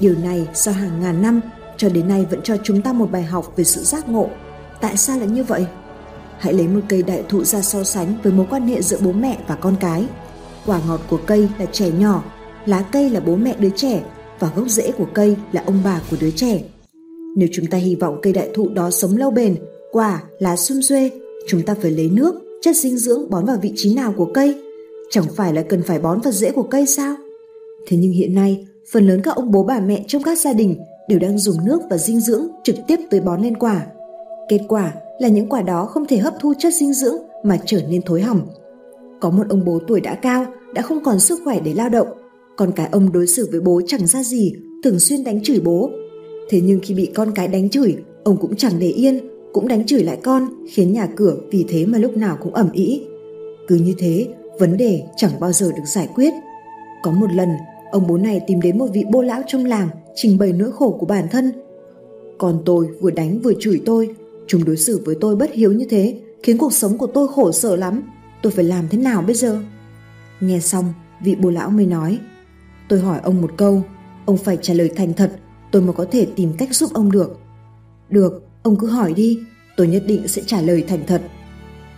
Điều 0.00 0.14
này 0.22 0.48
sau 0.54 0.74
hàng 0.74 1.00
ngàn 1.00 1.22
năm 1.22 1.40
cho 1.76 1.88
đến 1.88 2.08
nay 2.08 2.26
vẫn 2.30 2.40
cho 2.42 2.56
chúng 2.62 2.82
ta 2.82 2.92
một 2.92 3.10
bài 3.10 3.22
học 3.22 3.52
về 3.56 3.64
sự 3.64 3.82
giác 3.82 4.08
ngộ. 4.08 4.28
Tại 4.80 4.96
sao 4.96 5.18
lại 5.18 5.28
như 5.28 5.44
vậy? 5.44 5.66
Hãy 6.38 6.52
lấy 6.52 6.68
một 6.68 6.80
cây 6.88 7.02
đại 7.02 7.22
thụ 7.28 7.44
ra 7.44 7.62
so 7.62 7.84
sánh 7.84 8.14
với 8.22 8.32
mối 8.32 8.46
quan 8.50 8.68
hệ 8.68 8.82
giữa 8.82 8.98
bố 9.04 9.12
mẹ 9.12 9.38
và 9.48 9.54
con 9.54 9.76
cái. 9.80 10.06
Quả 10.66 10.80
ngọt 10.88 11.00
của 11.10 11.18
cây 11.26 11.48
là 11.58 11.66
trẻ 11.72 11.90
nhỏ, 11.98 12.24
lá 12.66 12.84
cây 12.92 13.10
là 13.10 13.20
bố 13.20 13.36
mẹ 13.36 13.54
đứa 13.58 13.70
trẻ 13.76 14.02
và 14.38 14.50
gốc 14.56 14.68
rễ 14.68 14.92
của 14.92 15.06
cây 15.14 15.36
là 15.52 15.62
ông 15.66 15.80
bà 15.84 16.00
của 16.10 16.16
đứa 16.20 16.30
trẻ. 16.30 16.62
Nếu 17.36 17.48
chúng 17.52 17.66
ta 17.66 17.78
hy 17.78 17.94
vọng 17.94 18.18
cây 18.22 18.32
đại 18.32 18.50
thụ 18.54 18.68
đó 18.68 18.90
sống 18.90 19.16
lâu 19.16 19.30
bền, 19.30 19.56
quả, 19.92 20.22
lá 20.38 20.56
sum 20.56 20.80
xuê, 20.80 21.10
chúng 21.48 21.62
ta 21.62 21.74
phải 21.82 21.90
lấy 21.90 22.10
nước, 22.10 22.34
chất 22.62 22.76
dinh 22.76 22.98
dưỡng 22.98 23.30
bón 23.30 23.44
vào 23.44 23.56
vị 23.62 23.72
trí 23.76 23.94
nào 23.94 24.14
của 24.16 24.30
cây? 24.34 24.62
Chẳng 25.10 25.24
phải 25.36 25.52
là 25.52 25.62
cần 25.62 25.82
phải 25.82 25.98
bón 25.98 26.20
vào 26.20 26.32
rễ 26.32 26.50
của 26.50 26.62
cây 26.62 26.86
sao? 26.86 27.16
Thế 27.86 27.96
nhưng 27.96 28.12
hiện 28.12 28.34
nay, 28.34 28.66
phần 28.92 29.06
lớn 29.06 29.20
các 29.24 29.36
ông 29.36 29.50
bố 29.50 29.64
bà 29.64 29.80
mẹ 29.80 30.04
trong 30.08 30.22
các 30.22 30.38
gia 30.38 30.52
đình 30.52 30.76
đều 31.08 31.18
đang 31.18 31.38
dùng 31.38 31.56
nước 31.64 31.80
và 31.90 31.98
dinh 31.98 32.20
dưỡng 32.20 32.46
trực 32.64 32.76
tiếp 32.86 33.00
tưới 33.10 33.20
bón 33.20 33.42
lên 33.42 33.56
quả. 33.56 33.86
Kết 34.48 34.60
quả 34.68 34.92
là 35.18 35.28
những 35.28 35.48
quả 35.48 35.62
đó 35.62 35.84
không 35.84 36.06
thể 36.06 36.16
hấp 36.16 36.34
thu 36.40 36.52
chất 36.58 36.74
dinh 36.74 36.92
dưỡng 36.92 37.16
mà 37.44 37.58
trở 37.66 37.80
nên 37.88 38.02
thối 38.02 38.22
hỏng. 38.22 38.40
Có 39.20 39.30
một 39.30 39.44
ông 39.48 39.64
bố 39.64 39.78
tuổi 39.86 40.00
đã 40.00 40.14
cao, 40.14 40.46
đã 40.74 40.82
không 40.82 41.04
còn 41.04 41.20
sức 41.20 41.40
khỏe 41.44 41.60
để 41.60 41.74
lao 41.74 41.88
động. 41.88 42.08
Còn 42.56 42.72
cái 42.72 42.88
ông 42.92 43.12
đối 43.12 43.26
xử 43.26 43.48
với 43.50 43.60
bố 43.60 43.80
chẳng 43.86 44.06
ra 44.06 44.22
gì, 44.22 44.54
thường 44.84 44.98
xuyên 44.98 45.24
đánh 45.24 45.42
chửi 45.42 45.60
bố. 45.60 45.90
Thế 46.50 46.60
nhưng 46.64 46.80
khi 46.82 46.94
bị 46.94 47.06
con 47.14 47.32
cái 47.34 47.48
đánh 47.48 47.70
chửi, 47.70 47.96
ông 48.24 48.36
cũng 48.36 48.56
chẳng 48.56 48.72
để 48.78 48.88
yên, 48.88 49.20
cũng 49.52 49.68
đánh 49.68 49.86
chửi 49.86 50.02
lại 50.02 50.18
con, 50.22 50.48
khiến 50.70 50.92
nhà 50.92 51.08
cửa 51.16 51.36
vì 51.50 51.64
thế 51.68 51.86
mà 51.86 51.98
lúc 51.98 52.16
nào 52.16 52.38
cũng 52.42 52.54
ẩm 52.54 52.68
ĩ. 52.72 53.02
Cứ 53.68 53.76
như 53.76 53.94
thế, 53.98 54.26
vấn 54.58 54.76
đề 54.76 55.02
chẳng 55.16 55.30
bao 55.40 55.52
giờ 55.52 55.72
được 55.76 55.84
giải 55.86 56.08
quyết. 56.14 56.32
Có 57.02 57.10
một 57.10 57.32
lần, 57.34 57.48
ông 57.92 58.06
bố 58.06 58.16
này 58.16 58.40
tìm 58.46 58.60
đến 58.60 58.78
một 58.78 58.86
vị 58.92 59.04
bô 59.10 59.22
lão 59.22 59.42
trong 59.46 59.64
làng 59.64 59.88
trình 60.14 60.38
bày 60.38 60.52
nỗi 60.52 60.72
khổ 60.72 60.96
của 61.00 61.06
bản 61.06 61.24
thân. 61.30 61.52
Còn 62.38 62.62
tôi 62.64 62.86
vừa 63.00 63.10
đánh 63.10 63.38
vừa 63.38 63.52
chửi 63.60 63.80
tôi, 63.86 64.08
chúng 64.46 64.64
đối 64.64 64.76
xử 64.76 65.02
với 65.04 65.16
tôi 65.20 65.36
bất 65.36 65.52
hiếu 65.52 65.72
như 65.72 65.86
thế, 65.90 66.20
khiến 66.42 66.58
cuộc 66.58 66.72
sống 66.72 66.98
của 66.98 67.06
tôi 67.06 67.28
khổ 67.28 67.52
sở 67.52 67.76
lắm. 67.76 68.02
Tôi 68.42 68.52
phải 68.52 68.64
làm 68.64 68.88
thế 68.88 68.98
nào 68.98 69.22
bây 69.22 69.34
giờ? 69.34 69.62
Nghe 70.40 70.60
xong, 70.60 70.92
vị 71.24 71.34
bồ 71.34 71.50
lão 71.50 71.70
mới 71.70 71.86
nói, 71.86 72.18
tôi 72.88 73.00
hỏi 73.00 73.20
ông 73.22 73.40
một 73.40 73.50
câu, 73.56 73.82
Ông 74.26 74.36
phải 74.36 74.58
trả 74.62 74.74
lời 74.74 74.90
thành 74.96 75.12
thật, 75.12 75.36
tôi 75.70 75.82
mới 75.82 75.92
có 75.92 76.06
thể 76.10 76.26
tìm 76.36 76.52
cách 76.58 76.74
giúp 76.74 76.92
ông 76.92 77.12
được. 77.12 77.38
Được, 78.10 78.42
ông 78.62 78.76
cứ 78.78 78.86
hỏi 78.86 79.14
đi, 79.14 79.38
tôi 79.76 79.88
nhất 79.88 80.02
định 80.06 80.28
sẽ 80.28 80.42
trả 80.46 80.60
lời 80.60 80.84
thành 80.88 81.06
thật. 81.06 81.22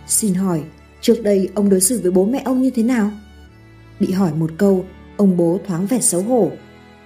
Xin 0.07 0.33
hỏi, 0.33 0.63
trước 1.01 1.23
đây 1.23 1.49
ông 1.55 1.69
đối 1.69 1.81
xử 1.81 1.99
với 2.01 2.11
bố 2.11 2.25
mẹ 2.25 2.41
ông 2.45 2.61
như 2.61 2.69
thế 2.69 2.83
nào? 2.83 3.11
Bị 3.99 4.11
hỏi 4.11 4.31
một 4.33 4.51
câu, 4.57 4.85
ông 5.17 5.37
bố 5.37 5.59
thoáng 5.67 5.87
vẻ 5.87 5.99
xấu 5.99 6.21
hổ. 6.21 6.51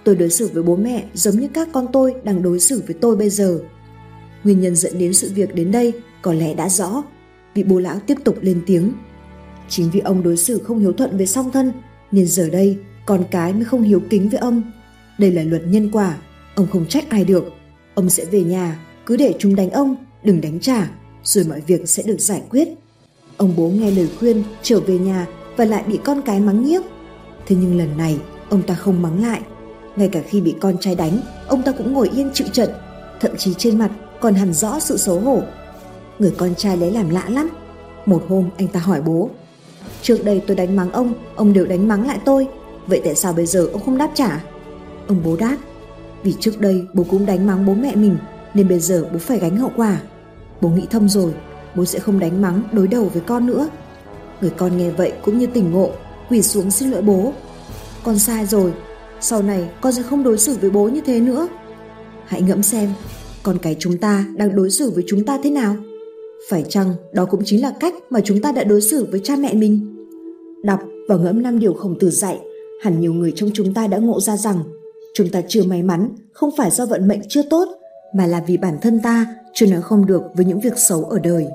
Tôi 0.03 0.15
đối 0.15 0.29
xử 0.29 0.49
với 0.53 0.63
bố 0.63 0.75
mẹ 0.75 1.03
giống 1.13 1.35
như 1.35 1.47
các 1.53 1.69
con 1.73 1.87
tôi 1.93 2.15
đang 2.23 2.41
đối 2.41 2.59
xử 2.59 2.83
với 2.87 2.95
tôi 3.01 3.15
bây 3.15 3.29
giờ. 3.29 3.59
Nguyên 4.43 4.61
nhân 4.61 4.75
dẫn 4.75 4.99
đến 4.99 5.13
sự 5.13 5.31
việc 5.35 5.55
đến 5.55 5.71
đây 5.71 5.93
có 6.21 6.33
lẽ 6.33 6.53
đã 6.53 6.69
rõ. 6.69 7.03
Vị 7.53 7.63
bố 7.63 7.79
lão 7.79 7.99
tiếp 7.99 8.17
tục 8.23 8.37
lên 8.41 8.61
tiếng. 8.65 8.91
Chính 9.69 9.89
vì 9.91 9.99
ông 9.99 10.23
đối 10.23 10.37
xử 10.37 10.59
không 10.63 10.79
hiếu 10.79 10.93
thuận 10.93 11.17
với 11.17 11.27
song 11.27 11.51
thân, 11.51 11.71
nên 12.11 12.27
giờ 12.27 12.49
đây 12.49 12.77
con 13.05 13.23
cái 13.31 13.53
mới 13.53 13.65
không 13.65 13.81
hiếu 13.81 14.01
kính 14.09 14.29
với 14.29 14.39
ông. 14.39 14.63
Đây 15.17 15.31
là 15.31 15.43
luật 15.43 15.61
nhân 15.67 15.89
quả, 15.91 16.17
ông 16.55 16.67
không 16.67 16.85
trách 16.85 17.09
ai 17.09 17.23
được. 17.23 17.45
Ông 17.93 18.09
sẽ 18.09 18.25
về 18.25 18.43
nhà, 18.43 18.79
cứ 19.05 19.17
để 19.17 19.33
chúng 19.39 19.55
đánh 19.55 19.69
ông, 19.69 19.95
đừng 20.23 20.41
đánh 20.41 20.59
trả, 20.59 20.91
rồi 21.23 21.45
mọi 21.49 21.61
việc 21.67 21.89
sẽ 21.89 22.03
được 22.03 22.19
giải 22.19 22.41
quyết. 22.49 22.67
Ông 23.37 23.53
bố 23.57 23.69
nghe 23.69 23.91
lời 23.91 24.09
khuyên 24.19 24.43
trở 24.61 24.79
về 24.79 24.97
nhà 24.97 25.27
và 25.57 25.65
lại 25.65 25.83
bị 25.87 25.99
con 26.03 26.21
cái 26.21 26.39
mắng 26.39 26.65
nhiếc. 26.65 26.81
Thế 27.47 27.55
nhưng 27.61 27.77
lần 27.77 27.97
này, 27.97 28.17
ông 28.49 28.61
ta 28.61 28.75
không 28.75 29.01
mắng 29.01 29.23
lại. 29.23 29.41
Ngay 29.95 30.07
cả 30.07 30.21
khi 30.27 30.41
bị 30.41 30.55
con 30.61 30.77
trai 30.79 30.95
đánh, 30.95 31.19
ông 31.47 31.61
ta 31.63 31.71
cũng 31.71 31.93
ngồi 31.93 32.09
yên 32.09 32.29
chịu 32.33 32.47
trận, 32.53 32.69
thậm 33.19 33.31
chí 33.37 33.53
trên 33.57 33.79
mặt 33.79 33.91
còn 34.21 34.33
hẳn 34.33 34.53
rõ 34.53 34.79
sự 34.79 34.97
xấu 34.97 35.19
hổ. 35.19 35.41
Người 36.19 36.33
con 36.37 36.55
trai 36.55 36.77
lấy 36.77 36.91
làm 36.91 37.09
lạ 37.09 37.23
lắm. 37.29 37.49
Một 38.05 38.23
hôm 38.29 38.49
anh 38.57 38.67
ta 38.67 38.79
hỏi 38.79 39.01
bố, 39.01 39.29
Trước 40.01 40.25
đây 40.25 40.41
tôi 40.47 40.55
đánh 40.55 40.75
mắng 40.75 40.91
ông, 40.91 41.13
ông 41.35 41.53
đều 41.53 41.65
đánh 41.65 41.87
mắng 41.87 42.07
lại 42.07 42.19
tôi. 42.25 42.47
Vậy 42.87 43.01
tại 43.03 43.15
sao 43.15 43.33
bây 43.33 43.45
giờ 43.45 43.67
ông 43.73 43.81
không 43.85 43.97
đáp 43.97 44.11
trả? 44.13 44.43
Ông 45.07 45.21
bố 45.23 45.35
đáp, 45.35 45.57
vì 46.23 46.35
trước 46.39 46.59
đây 46.59 46.85
bố 46.93 47.05
cũng 47.09 47.25
đánh 47.25 47.47
mắng 47.47 47.65
bố 47.65 47.73
mẹ 47.73 47.95
mình, 47.95 48.17
nên 48.53 48.67
bây 48.67 48.79
giờ 48.79 49.05
bố 49.13 49.19
phải 49.19 49.39
gánh 49.39 49.57
hậu 49.57 49.71
quả. 49.75 50.01
Bố 50.61 50.69
nghĩ 50.69 50.85
thông 50.91 51.09
rồi, 51.09 51.33
bố 51.75 51.85
sẽ 51.85 51.99
không 51.99 52.19
đánh 52.19 52.41
mắng 52.41 52.61
đối 52.71 52.87
đầu 52.87 53.09
với 53.13 53.21
con 53.21 53.45
nữa. 53.45 53.69
Người 54.41 54.49
con 54.49 54.77
nghe 54.77 54.89
vậy 54.89 55.13
cũng 55.25 55.37
như 55.37 55.45
tỉnh 55.45 55.71
ngộ, 55.71 55.91
quỳ 56.29 56.41
xuống 56.41 56.71
xin 56.71 56.91
lỗi 56.91 57.01
bố. 57.01 57.33
Con 58.03 58.19
sai 58.19 58.45
rồi, 58.45 58.73
sau 59.21 59.41
này 59.41 59.69
con 59.81 59.93
sẽ 59.93 60.01
không 60.01 60.23
đối 60.23 60.37
xử 60.37 60.57
với 60.61 60.69
bố 60.69 60.87
như 60.87 61.01
thế 61.01 61.19
nữa. 61.19 61.47
Hãy 62.25 62.41
ngẫm 62.41 62.63
xem, 62.63 62.89
con 63.43 63.57
cái 63.61 63.75
chúng 63.79 63.97
ta 63.97 64.25
đang 64.35 64.55
đối 64.55 64.71
xử 64.71 64.91
với 64.91 65.03
chúng 65.07 65.25
ta 65.25 65.39
thế 65.43 65.49
nào? 65.49 65.75
Phải 66.49 66.65
chăng 66.69 66.93
đó 67.13 67.25
cũng 67.25 67.41
chính 67.45 67.61
là 67.61 67.73
cách 67.79 67.93
mà 68.09 68.19
chúng 68.23 68.41
ta 68.41 68.51
đã 68.51 68.63
đối 68.63 68.81
xử 68.81 69.07
với 69.11 69.21
cha 69.23 69.35
mẹ 69.35 69.53
mình? 69.53 69.95
Đọc 70.63 70.79
và 71.09 71.17
ngẫm 71.17 71.43
năm 71.43 71.59
điều 71.59 71.73
khổng 71.73 71.99
tử 71.99 72.09
dạy, 72.09 72.39
hẳn 72.83 73.01
nhiều 73.01 73.13
người 73.13 73.33
trong 73.35 73.49
chúng 73.53 73.73
ta 73.73 73.87
đã 73.87 73.97
ngộ 73.97 74.19
ra 74.19 74.37
rằng 74.37 74.63
chúng 75.13 75.29
ta 75.29 75.41
chưa 75.47 75.63
may 75.63 75.83
mắn 75.83 76.09
không 76.33 76.49
phải 76.57 76.71
do 76.71 76.85
vận 76.85 77.07
mệnh 77.07 77.21
chưa 77.29 77.41
tốt, 77.49 77.67
mà 78.15 78.25
là 78.25 78.43
vì 78.47 78.57
bản 78.57 78.77
thân 78.81 78.99
ta 78.99 79.25
chưa 79.53 79.65
nói 79.65 79.81
không 79.81 80.05
được 80.05 80.21
với 80.35 80.45
những 80.45 80.59
việc 80.59 80.77
xấu 80.77 81.03
ở 81.03 81.19
đời. 81.19 81.47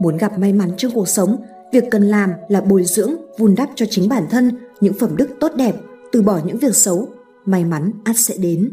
Muốn 0.00 0.16
gặp 0.16 0.38
may 0.38 0.52
mắn 0.52 0.70
trong 0.76 0.92
cuộc 0.94 1.08
sống, 1.08 1.36
việc 1.72 1.84
cần 1.90 2.02
làm 2.02 2.30
là 2.48 2.60
bồi 2.60 2.84
dưỡng, 2.84 3.14
vun 3.38 3.54
đắp 3.54 3.70
cho 3.74 3.86
chính 3.90 4.08
bản 4.08 4.26
thân 4.30 4.50
những 4.80 4.94
phẩm 4.94 5.16
đức 5.16 5.28
tốt 5.40 5.52
đẹp, 5.56 5.74
từ 6.12 6.22
bỏ 6.22 6.40
những 6.44 6.58
việc 6.58 6.76
xấu, 6.76 7.08
may 7.44 7.64
mắn 7.64 7.92
ắt 8.04 8.16
sẽ 8.18 8.34
đến. 8.38 8.72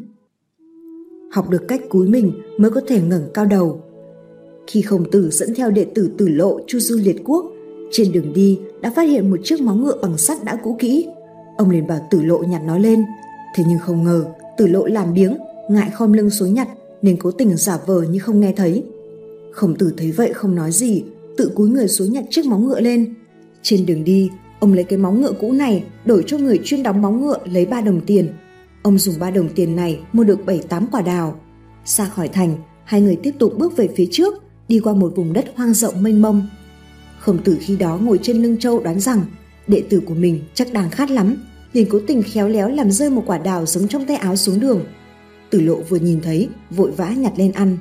Học 1.31 1.49
được 1.49 1.67
cách 1.67 1.81
cúi 1.89 2.07
mình 2.07 2.31
mới 2.57 2.71
có 2.71 2.81
thể 2.87 3.01
ngẩng 3.01 3.27
cao 3.33 3.45
đầu, 3.45 3.81
khi 4.67 4.81
khổng 4.81 5.11
tử 5.11 5.29
dẫn 5.31 5.55
theo 5.55 5.71
đệ 5.71 5.85
tử 5.95 6.09
tử 6.17 6.27
lộ 6.27 6.59
chu 6.67 6.79
du 6.79 6.97
liệt 6.97 7.21
quốc, 7.25 7.45
trên 7.91 8.11
đường 8.11 8.33
đi 8.33 8.59
đã 8.81 8.91
phát 8.95 9.03
hiện 9.03 9.29
một 9.31 9.37
chiếc 9.43 9.61
móng 9.61 9.83
ngựa 9.83 9.97
bằng 10.01 10.17
sắt 10.17 10.43
đã 10.43 10.57
cũ 10.63 10.75
kỹ. 10.79 11.07
Ông 11.57 11.69
liền 11.69 11.87
bảo 11.87 12.07
tử 12.11 12.21
lộ 12.21 12.43
nhặt 12.43 12.61
nó 12.65 12.77
lên, 12.77 13.03
thế 13.55 13.63
nhưng 13.67 13.79
không 13.79 14.03
ngờ 14.03 14.25
tử 14.57 14.67
lộ 14.67 14.85
làm 14.85 15.13
biếng, 15.13 15.37
ngại 15.69 15.89
khom 15.93 16.13
lưng 16.13 16.29
xuống 16.29 16.53
nhặt 16.53 16.67
nên 17.01 17.17
cố 17.17 17.31
tình 17.31 17.57
giả 17.57 17.79
vờ 17.85 18.01
như 18.01 18.19
không 18.19 18.39
nghe 18.39 18.53
thấy. 18.57 18.83
Khổng 19.51 19.75
tử 19.75 19.93
thấy 19.97 20.11
vậy 20.11 20.33
không 20.33 20.55
nói 20.55 20.71
gì, 20.71 21.03
tự 21.37 21.51
cúi 21.55 21.69
người 21.69 21.87
xuống 21.87 22.11
nhặt 22.11 22.23
chiếc 22.29 22.45
móng 22.45 22.67
ngựa 22.67 22.79
lên. 22.79 23.13
Trên 23.61 23.85
đường 23.85 24.03
đi, 24.03 24.29
ông 24.59 24.73
lấy 24.73 24.83
cái 24.83 24.99
móng 24.99 25.21
ngựa 25.21 25.33
cũ 25.39 25.51
này 25.51 25.83
đổi 26.05 26.23
cho 26.27 26.37
người 26.37 26.59
chuyên 26.63 26.83
đóng 26.83 27.01
móng 27.01 27.25
ngựa 27.25 27.37
lấy 27.51 27.65
ba 27.65 27.81
đồng 27.81 28.01
tiền. 28.01 28.27
Ông 28.81 28.97
dùng 28.97 29.19
ba 29.19 29.31
đồng 29.31 29.49
tiền 29.55 29.75
này 29.75 29.99
mua 30.13 30.23
được 30.23 30.45
bảy 30.45 30.59
tám 30.69 30.87
quả 30.91 31.01
đào. 31.01 31.39
Xa 31.85 32.05
khỏi 32.05 32.27
thành, 32.27 32.55
hai 32.83 33.01
người 33.01 33.15
tiếp 33.23 33.33
tục 33.39 33.53
bước 33.57 33.77
về 33.77 33.89
phía 33.95 34.07
trước, 34.11 34.43
đi 34.67 34.79
qua 34.79 34.93
một 34.93 35.13
vùng 35.15 35.33
đất 35.33 35.45
hoang 35.55 35.73
rộng 35.73 36.03
mênh 36.03 36.21
mông. 36.21 36.47
Khổng 37.19 37.43
tử 37.43 37.57
khi 37.61 37.77
đó 37.77 37.97
ngồi 37.97 38.19
trên 38.23 38.41
lưng 38.41 38.57
châu 38.57 38.79
đoán 38.79 38.99
rằng 38.99 39.21
đệ 39.67 39.83
tử 39.89 39.99
của 40.05 40.13
mình 40.13 40.41
chắc 40.53 40.73
đang 40.73 40.89
khát 40.89 41.11
lắm, 41.11 41.35
liền 41.73 41.87
cố 41.89 41.99
tình 42.07 42.23
khéo 42.23 42.49
léo 42.49 42.69
làm 42.69 42.91
rơi 42.91 43.09
một 43.09 43.23
quả 43.25 43.37
đào 43.37 43.65
giống 43.65 43.87
trong 43.87 44.05
tay 44.05 44.17
áo 44.17 44.35
xuống 44.35 44.59
đường. 44.59 44.85
Tử 45.49 45.61
lộ 45.61 45.75
vừa 45.75 45.97
nhìn 45.97 46.21
thấy, 46.21 46.49
vội 46.69 46.91
vã 46.91 47.09
nhặt 47.09 47.33
lên 47.37 47.51
ăn. 47.51 47.77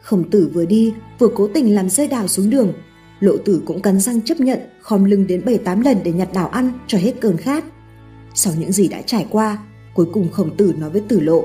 Khổng 0.00 0.30
tử 0.30 0.50
vừa 0.54 0.64
đi, 0.64 0.94
vừa 1.18 1.28
cố 1.34 1.48
tình 1.48 1.74
làm 1.74 1.90
rơi 1.90 2.08
đào 2.08 2.28
xuống 2.28 2.50
đường. 2.50 2.72
Lộ 3.20 3.36
tử 3.36 3.62
cũng 3.66 3.82
cắn 3.82 4.00
răng 4.00 4.20
chấp 4.20 4.40
nhận, 4.40 4.58
khom 4.80 5.04
lưng 5.04 5.26
đến 5.26 5.42
7-8 5.44 5.82
lần 5.82 5.98
để 6.04 6.12
nhặt 6.12 6.28
đào 6.34 6.48
ăn 6.48 6.72
cho 6.86 6.98
hết 6.98 7.12
cơn 7.20 7.36
khát. 7.36 7.64
Sau 8.34 8.52
những 8.58 8.72
gì 8.72 8.88
đã 8.88 9.02
trải 9.02 9.26
qua, 9.30 9.58
cuối 9.94 10.06
cùng 10.12 10.32
khổng 10.32 10.56
tử 10.56 10.74
nói 10.78 10.90
với 10.90 11.02
tử 11.08 11.20
lộ. 11.20 11.44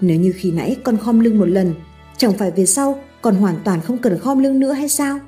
Nếu 0.00 0.20
như 0.20 0.32
khi 0.36 0.50
nãy 0.50 0.76
con 0.84 0.96
khom 0.96 1.20
lưng 1.20 1.38
một 1.38 1.48
lần, 1.48 1.74
chẳng 2.16 2.32
phải 2.32 2.50
về 2.50 2.66
sau 2.66 2.98
còn 3.22 3.34
hoàn 3.34 3.56
toàn 3.64 3.80
không 3.80 3.98
cần 3.98 4.18
khom 4.18 4.38
lưng 4.38 4.60
nữa 4.60 4.72
hay 4.72 4.88
sao? 4.88 5.18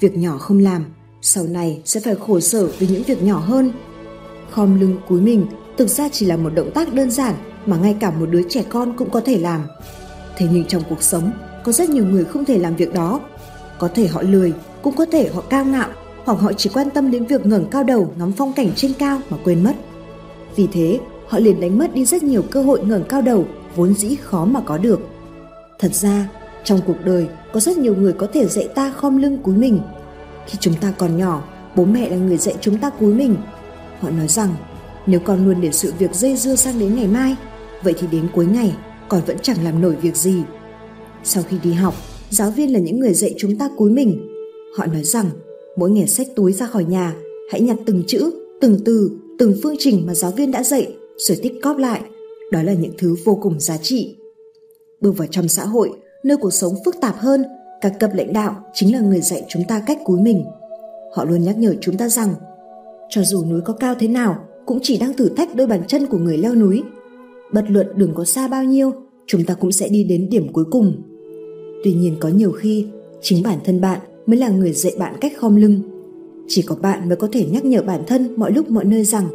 Việc 0.00 0.16
nhỏ 0.16 0.38
không 0.38 0.58
làm, 0.58 0.84
sau 1.22 1.44
này 1.44 1.82
sẽ 1.84 2.00
phải 2.00 2.14
khổ 2.14 2.40
sở 2.40 2.66
vì 2.78 2.86
những 2.86 3.02
việc 3.02 3.22
nhỏ 3.22 3.38
hơn. 3.38 3.72
Khom 4.50 4.80
lưng 4.80 4.96
cúi 5.08 5.20
mình 5.20 5.46
thực 5.78 5.88
ra 5.88 6.08
chỉ 6.12 6.26
là 6.26 6.36
một 6.36 6.50
động 6.54 6.70
tác 6.74 6.94
đơn 6.94 7.10
giản 7.10 7.34
mà 7.66 7.76
ngay 7.76 7.96
cả 8.00 8.10
một 8.10 8.26
đứa 8.30 8.42
trẻ 8.48 8.64
con 8.68 8.96
cũng 8.96 9.10
có 9.10 9.20
thể 9.20 9.38
làm. 9.38 9.60
Thế 10.36 10.46
nhưng 10.52 10.64
trong 10.64 10.82
cuộc 10.88 11.02
sống, 11.02 11.30
có 11.64 11.72
rất 11.72 11.90
nhiều 11.90 12.04
người 12.04 12.24
không 12.24 12.44
thể 12.44 12.58
làm 12.58 12.76
việc 12.76 12.94
đó. 12.94 13.20
Có 13.78 13.88
thể 13.88 14.06
họ 14.06 14.22
lười, 14.22 14.52
cũng 14.82 14.96
có 14.96 15.06
thể 15.12 15.28
họ 15.34 15.40
cao 15.40 15.64
ngạo, 15.64 15.88
hoặc 16.24 16.40
họ 16.40 16.52
chỉ 16.52 16.70
quan 16.74 16.90
tâm 16.90 17.10
đến 17.10 17.26
việc 17.26 17.46
ngẩng 17.46 17.66
cao 17.70 17.84
đầu 17.84 18.14
ngắm 18.18 18.32
phong 18.32 18.52
cảnh 18.52 18.70
trên 18.76 18.92
cao 18.98 19.20
mà 19.30 19.36
quên 19.44 19.64
mất. 19.64 19.74
Vì 20.56 20.68
thế, 20.72 21.00
họ 21.28 21.38
liền 21.38 21.60
đánh 21.60 21.78
mất 21.78 21.94
đi 21.94 22.04
rất 22.04 22.22
nhiều 22.22 22.42
cơ 22.50 22.62
hội 22.62 22.80
ngẩng 22.84 23.04
cao 23.08 23.22
đầu 23.22 23.44
vốn 23.76 23.94
dĩ 23.94 24.16
khó 24.22 24.44
mà 24.44 24.60
có 24.60 24.78
được. 24.78 25.00
Thật 25.78 25.94
ra, 25.94 26.28
trong 26.64 26.80
cuộc 26.86 26.96
đời 27.04 27.28
có 27.52 27.60
rất 27.60 27.78
nhiều 27.78 27.96
người 27.96 28.12
có 28.12 28.26
thể 28.32 28.46
dạy 28.46 28.68
ta 28.74 28.90
khom 28.90 29.16
lưng 29.16 29.38
cúi 29.42 29.56
mình. 29.56 29.80
Khi 30.46 30.58
chúng 30.60 30.74
ta 30.80 30.92
còn 30.98 31.16
nhỏ, 31.16 31.44
bố 31.76 31.84
mẹ 31.84 32.10
là 32.10 32.16
người 32.16 32.36
dạy 32.36 32.54
chúng 32.60 32.78
ta 32.78 32.90
cúi 32.90 33.14
mình. 33.14 33.36
Họ 34.00 34.10
nói 34.10 34.28
rằng 34.28 34.54
nếu 35.06 35.20
con 35.20 35.46
luôn 35.46 35.60
để 35.60 35.72
sự 35.72 35.92
việc 35.98 36.14
dây 36.14 36.36
dưa 36.36 36.54
sang 36.54 36.78
đến 36.78 36.96
ngày 36.96 37.06
mai, 37.06 37.36
vậy 37.82 37.94
thì 37.98 38.06
đến 38.06 38.28
cuối 38.34 38.46
ngày 38.46 38.74
con 39.08 39.20
vẫn 39.26 39.36
chẳng 39.42 39.64
làm 39.64 39.80
nổi 39.80 39.96
việc 39.96 40.16
gì. 40.16 40.42
Sau 41.24 41.42
khi 41.48 41.56
đi 41.62 41.72
học, 41.72 41.94
giáo 42.30 42.50
viên 42.50 42.72
là 42.72 42.78
những 42.78 43.00
người 43.00 43.14
dạy 43.14 43.34
chúng 43.38 43.58
ta 43.58 43.70
cúi 43.76 43.90
mình. 43.90 44.28
Họ 44.76 44.86
nói 44.86 45.04
rằng 45.04 45.26
mỗi 45.76 45.90
ngày 45.90 46.06
xách 46.06 46.26
túi 46.36 46.52
ra 46.52 46.66
khỏi 46.66 46.84
nhà, 46.84 47.14
hãy 47.52 47.60
nhặt 47.60 47.76
từng 47.86 48.04
chữ, 48.06 48.30
từng 48.60 48.78
từ, 48.84 49.10
từng 49.38 49.54
phương 49.62 49.76
trình 49.78 50.06
mà 50.06 50.14
giáo 50.14 50.30
viên 50.30 50.50
đã 50.50 50.62
dạy 50.62 50.97
rồi 51.18 51.38
tích 51.42 51.52
cóp 51.62 51.76
lại. 51.76 52.00
Đó 52.52 52.62
là 52.62 52.72
những 52.72 52.92
thứ 52.98 53.16
vô 53.24 53.38
cùng 53.42 53.60
giá 53.60 53.76
trị. 53.76 54.16
Bước 55.00 55.12
vào 55.16 55.28
trong 55.30 55.48
xã 55.48 55.64
hội, 55.64 55.90
nơi 56.24 56.36
cuộc 56.36 56.50
sống 56.50 56.74
phức 56.84 57.00
tạp 57.00 57.16
hơn, 57.16 57.44
các 57.80 57.92
cấp 58.00 58.10
lãnh 58.14 58.32
đạo 58.32 58.56
chính 58.74 58.92
là 58.92 59.00
người 59.00 59.20
dạy 59.20 59.44
chúng 59.48 59.62
ta 59.68 59.82
cách 59.86 59.98
cúi 60.04 60.20
mình. 60.20 60.44
Họ 61.12 61.24
luôn 61.24 61.44
nhắc 61.44 61.58
nhở 61.58 61.74
chúng 61.80 61.96
ta 61.96 62.08
rằng, 62.08 62.34
cho 63.10 63.22
dù 63.22 63.44
núi 63.44 63.60
có 63.60 63.72
cao 63.72 63.94
thế 63.98 64.08
nào, 64.08 64.44
cũng 64.66 64.78
chỉ 64.82 64.98
đang 64.98 65.16
thử 65.16 65.28
thách 65.28 65.54
đôi 65.54 65.66
bàn 65.66 65.82
chân 65.86 66.06
của 66.06 66.18
người 66.18 66.38
leo 66.38 66.54
núi. 66.54 66.82
Bất 67.52 67.64
luận 67.68 67.86
đường 67.96 68.12
có 68.14 68.24
xa 68.24 68.48
bao 68.48 68.64
nhiêu, 68.64 68.92
chúng 69.26 69.44
ta 69.44 69.54
cũng 69.54 69.72
sẽ 69.72 69.88
đi 69.88 70.04
đến 70.04 70.28
điểm 70.30 70.52
cuối 70.52 70.64
cùng. 70.70 71.02
Tuy 71.84 71.92
nhiên 71.92 72.16
có 72.20 72.28
nhiều 72.28 72.52
khi, 72.52 72.86
chính 73.20 73.42
bản 73.42 73.58
thân 73.64 73.80
bạn 73.80 74.00
mới 74.26 74.36
là 74.36 74.48
người 74.48 74.72
dạy 74.72 74.92
bạn 74.98 75.14
cách 75.20 75.32
khom 75.36 75.56
lưng. 75.56 75.80
Chỉ 76.48 76.62
có 76.62 76.76
bạn 76.82 77.08
mới 77.08 77.16
có 77.16 77.28
thể 77.32 77.46
nhắc 77.46 77.64
nhở 77.64 77.82
bản 77.82 78.02
thân 78.06 78.34
mọi 78.36 78.52
lúc 78.52 78.70
mọi 78.70 78.84
nơi 78.84 79.04
rằng 79.04 79.28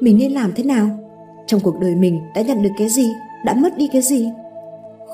mình 0.00 0.18
nên 0.18 0.32
làm 0.32 0.52
thế 0.56 0.64
nào. 0.64 1.03
Trong 1.46 1.60
cuộc 1.60 1.80
đời 1.80 1.94
mình 1.94 2.20
đã 2.34 2.42
nhận 2.42 2.62
được 2.62 2.70
cái 2.78 2.88
gì, 2.88 3.12
đã 3.44 3.54
mất 3.54 3.78
đi 3.78 3.88
cái 3.92 4.02
gì. 4.02 4.28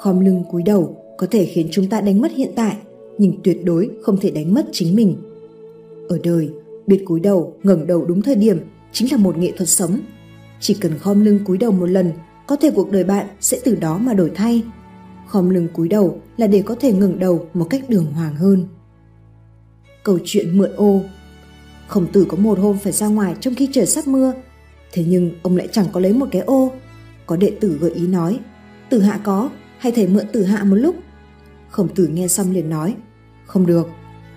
Khom 0.00 0.20
lưng 0.20 0.44
cúi 0.50 0.62
đầu 0.62 0.96
có 1.18 1.26
thể 1.30 1.46
khiến 1.46 1.68
chúng 1.70 1.88
ta 1.88 2.00
đánh 2.00 2.20
mất 2.20 2.32
hiện 2.32 2.50
tại 2.56 2.76
nhưng 3.18 3.32
tuyệt 3.44 3.64
đối 3.64 3.90
không 4.02 4.16
thể 4.20 4.30
đánh 4.30 4.54
mất 4.54 4.66
chính 4.72 4.96
mình. 4.96 5.16
Ở 6.08 6.18
đời 6.24 6.50
biết 6.86 7.02
cúi 7.06 7.20
đầu 7.20 7.54
ngẩng 7.62 7.86
đầu 7.86 8.04
đúng 8.04 8.22
thời 8.22 8.34
điểm 8.34 8.58
chính 8.92 9.12
là 9.12 9.16
một 9.16 9.38
nghệ 9.38 9.52
thuật 9.56 9.68
sống. 9.68 10.00
Chỉ 10.60 10.74
cần 10.74 10.98
khom 10.98 11.24
lưng 11.24 11.38
cúi 11.44 11.58
đầu 11.58 11.72
một 11.72 11.86
lần 11.86 12.12
có 12.46 12.56
thể 12.56 12.70
cuộc 12.70 12.90
đời 12.90 13.04
bạn 13.04 13.26
sẽ 13.40 13.60
từ 13.64 13.74
đó 13.74 13.98
mà 13.98 14.14
đổi 14.14 14.30
thay. 14.34 14.62
Khom 15.26 15.50
lưng 15.50 15.68
cúi 15.72 15.88
đầu 15.88 16.20
là 16.36 16.46
để 16.46 16.62
có 16.62 16.74
thể 16.74 16.92
ngẩng 16.92 17.18
đầu 17.18 17.46
một 17.54 17.66
cách 17.70 17.82
đường 17.88 18.06
hoàng 18.12 18.34
hơn. 18.34 18.64
Câu 20.04 20.18
chuyện 20.24 20.58
mượn 20.58 20.70
ô. 20.76 21.00
Khổng 21.88 22.06
tử 22.12 22.26
có 22.28 22.36
một 22.36 22.58
hôm 22.58 22.78
phải 22.78 22.92
ra 22.92 23.06
ngoài 23.06 23.34
trong 23.40 23.54
khi 23.54 23.68
trời 23.72 23.86
sắp 23.86 24.06
mưa 24.06 24.32
thế 24.92 25.04
nhưng 25.08 25.30
ông 25.42 25.56
lại 25.56 25.68
chẳng 25.72 25.86
có 25.92 26.00
lấy 26.00 26.12
một 26.12 26.26
cái 26.32 26.42
ô 26.42 26.72
có 27.26 27.36
đệ 27.36 27.52
tử 27.60 27.78
gợi 27.80 27.90
ý 27.90 28.06
nói 28.06 28.40
tử 28.90 29.00
hạ 29.00 29.20
có 29.22 29.50
hay 29.78 29.92
thầy 29.92 30.06
mượn 30.06 30.26
tử 30.32 30.44
hạ 30.44 30.64
một 30.64 30.76
lúc 30.76 30.96
Khổng 31.68 31.94
tử 31.94 32.06
nghe 32.06 32.28
xong 32.28 32.52
liền 32.52 32.70
nói 32.70 32.96
Không 33.46 33.66
được, 33.66 33.88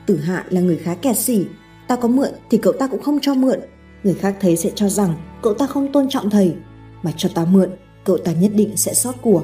tử 0.06 0.18
hạ 0.18 0.46
là 0.50 0.62
người 0.62 0.78
khá 0.78 0.96
kẹt 0.96 1.18
xỉ 1.18 1.46
Ta 1.88 1.96
có 1.96 2.08
mượn 2.08 2.30
thì 2.50 2.58
cậu 2.58 2.74
ta 2.74 2.88
cũng 2.88 3.02
không 3.02 3.20
cho 3.22 3.34
mượn 3.34 3.60
Người 4.04 4.14
khác 4.14 4.36
thấy 4.40 4.58
sẽ 4.58 4.72
cho 4.76 4.90
rằng 4.90 5.16
cậu 5.42 5.54
ta 5.54 5.68
không 5.68 5.92
tôn 5.92 6.10
trọng 6.10 6.30
thầy 6.30 6.56
Mà 7.04 7.12
cho 7.18 7.30
ta 7.36 7.46
mượn 7.46 7.70
cậu 8.04 8.18
ta 8.18 8.32
nhất 8.32 8.52
định 8.56 8.78
sẽ 8.78 8.94
sót 8.94 9.22
của. 9.22 9.44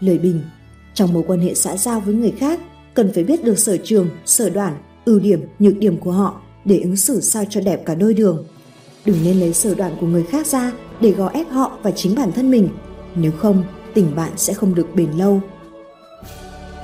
Lời 0.00 0.18
bình, 0.18 0.40
trong 0.94 1.12
mối 1.12 1.22
quan 1.26 1.40
hệ 1.40 1.54
xã 1.54 1.76
giao 1.76 2.00
với 2.00 2.14
người 2.14 2.32
khác, 2.38 2.60
cần 2.94 3.12
phải 3.12 3.24
biết 3.24 3.44
được 3.44 3.58
sở 3.58 3.76
trường, 3.84 4.08
sở 4.24 4.50
đoản, 4.50 4.74
ưu 5.04 5.20
điểm, 5.20 5.40
nhược 5.58 5.78
điểm 5.78 5.96
của 5.96 6.12
họ 6.12 6.40
để 6.64 6.78
ứng 6.78 6.96
xử 6.96 7.20
sao 7.20 7.44
cho 7.50 7.60
đẹp 7.60 7.82
cả 7.86 7.94
đôi 7.94 8.14
đường. 8.14 8.46
Đừng 9.04 9.16
nên 9.24 9.40
lấy 9.40 9.54
sở 9.54 9.74
đoạn 9.74 9.96
của 10.00 10.06
người 10.06 10.22
khác 10.22 10.46
ra 10.46 10.72
để 11.00 11.10
gò 11.10 11.28
ép 11.28 11.50
họ 11.50 11.78
và 11.82 11.90
chính 11.90 12.14
bản 12.14 12.32
thân 12.32 12.50
mình, 12.50 12.68
nếu 13.14 13.32
không 13.38 13.64
tình 13.94 14.16
bạn 14.16 14.30
sẽ 14.36 14.54
không 14.54 14.74
được 14.74 14.86
bền 14.94 15.10
lâu. 15.10 15.40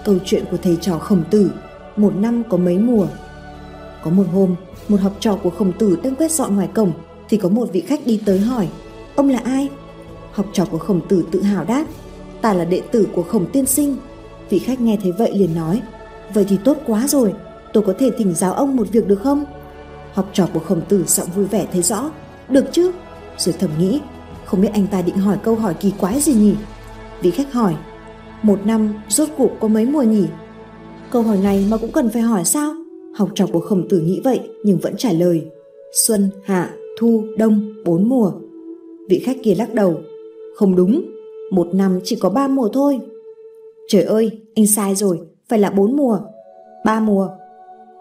Câu 0.04 0.14
chuyện 0.24 0.44
của 0.50 0.56
thầy 0.56 0.76
trò 0.80 0.98
khổng 0.98 1.22
tử, 1.30 1.50
một 1.96 2.16
năm 2.16 2.42
có 2.50 2.56
mấy 2.56 2.78
mùa. 2.78 3.06
Có 4.04 4.10
một 4.10 4.24
hôm, 4.32 4.54
một 4.88 5.00
học 5.00 5.12
trò 5.20 5.36
của 5.42 5.50
khổng 5.50 5.72
tử 5.72 5.98
đang 6.02 6.16
quét 6.16 6.32
dọn 6.32 6.56
ngoài 6.56 6.68
cổng 6.74 6.92
thì 7.28 7.36
có 7.36 7.48
một 7.48 7.68
vị 7.72 7.80
khách 7.80 8.06
đi 8.06 8.20
tới 8.26 8.38
hỏi, 8.38 8.68
ông 9.16 9.28
là 9.28 9.40
ai? 9.44 9.68
Học 10.32 10.46
trò 10.52 10.64
của 10.64 10.78
khổng 10.78 11.00
tử 11.08 11.24
tự 11.30 11.42
hào 11.42 11.64
đáp, 11.64 11.84
ta 12.40 12.52
là 12.52 12.64
đệ 12.64 12.80
tử 12.92 13.08
của 13.14 13.22
khổng 13.22 13.46
tiên 13.52 13.66
sinh. 13.66 13.96
Vị 14.50 14.58
khách 14.58 14.80
nghe 14.80 14.98
thấy 15.02 15.12
vậy 15.12 15.32
liền 15.34 15.54
nói, 15.54 15.82
vậy 16.34 16.46
thì 16.48 16.58
tốt 16.64 16.76
quá 16.86 17.08
rồi, 17.08 17.34
tôi 17.72 17.84
có 17.86 17.94
thể 17.98 18.10
thỉnh 18.18 18.34
giáo 18.34 18.52
ông 18.52 18.76
một 18.76 18.88
việc 18.92 19.06
được 19.06 19.20
không? 19.22 19.44
Học 20.12 20.30
trò 20.32 20.48
của 20.54 20.60
khổng 20.60 20.80
tử 20.88 21.04
giọng 21.06 21.28
vui 21.36 21.44
vẻ 21.44 21.66
thấy 21.72 21.82
rõ, 21.82 22.10
được 22.48 22.64
chứ? 22.72 22.92
Rồi 23.38 23.54
thầm 23.58 23.70
nghĩ, 23.78 24.00
không 24.44 24.60
biết 24.60 24.68
anh 24.72 24.86
ta 24.86 25.02
định 25.02 25.16
hỏi 25.16 25.38
câu 25.42 25.54
hỏi 25.54 25.74
kỳ 25.80 25.92
quái 26.00 26.20
gì 26.20 26.34
nhỉ? 26.34 26.54
Vị 27.22 27.30
khách 27.30 27.52
hỏi, 27.52 27.76
một 28.42 28.58
năm 28.64 28.94
rốt 29.08 29.28
cuộc 29.36 29.50
có 29.60 29.68
mấy 29.68 29.86
mùa 29.86 30.02
nhỉ? 30.02 30.26
Câu 31.10 31.22
hỏi 31.22 31.38
này 31.42 31.66
mà 31.70 31.76
cũng 31.76 31.92
cần 31.92 32.08
phải 32.08 32.22
hỏi 32.22 32.44
sao? 32.44 32.74
Học 33.14 33.28
trò 33.34 33.46
của 33.52 33.60
khổng 33.60 33.88
tử 33.88 34.00
nghĩ 34.00 34.20
vậy 34.24 34.40
nhưng 34.64 34.78
vẫn 34.78 34.96
trả 34.96 35.12
lời, 35.12 35.46
xuân, 35.92 36.30
hạ, 36.44 36.70
thu, 36.98 37.24
đông, 37.38 37.74
bốn 37.84 38.08
mùa. 38.08 38.32
Vị 39.08 39.18
khách 39.18 39.36
kia 39.42 39.54
lắc 39.54 39.74
đầu, 39.74 40.00
không 40.54 40.76
đúng, 40.76 41.04
một 41.50 41.68
năm 41.74 42.00
chỉ 42.04 42.16
có 42.20 42.30
ba 42.30 42.48
mùa 42.48 42.68
thôi. 42.72 43.00
Trời 43.88 44.02
ơi, 44.02 44.30
anh 44.54 44.66
sai 44.66 44.94
rồi, 44.94 45.20
phải 45.48 45.58
là 45.58 45.70
bốn 45.70 45.96
mùa. 45.96 46.18
Ba 46.84 47.00
mùa. 47.00 47.28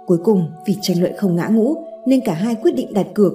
Cuối 0.06 0.18
cùng 0.24 0.46
vì 0.68 0.76
tranh 0.82 1.02
luận 1.02 1.14
không 1.18 1.36
ngã 1.36 1.48
ngũ 1.48 1.76
nên 2.06 2.20
cả 2.26 2.34
hai 2.34 2.56
quyết 2.56 2.76
định 2.76 2.94
đặt 2.94 3.08
cược. 3.14 3.34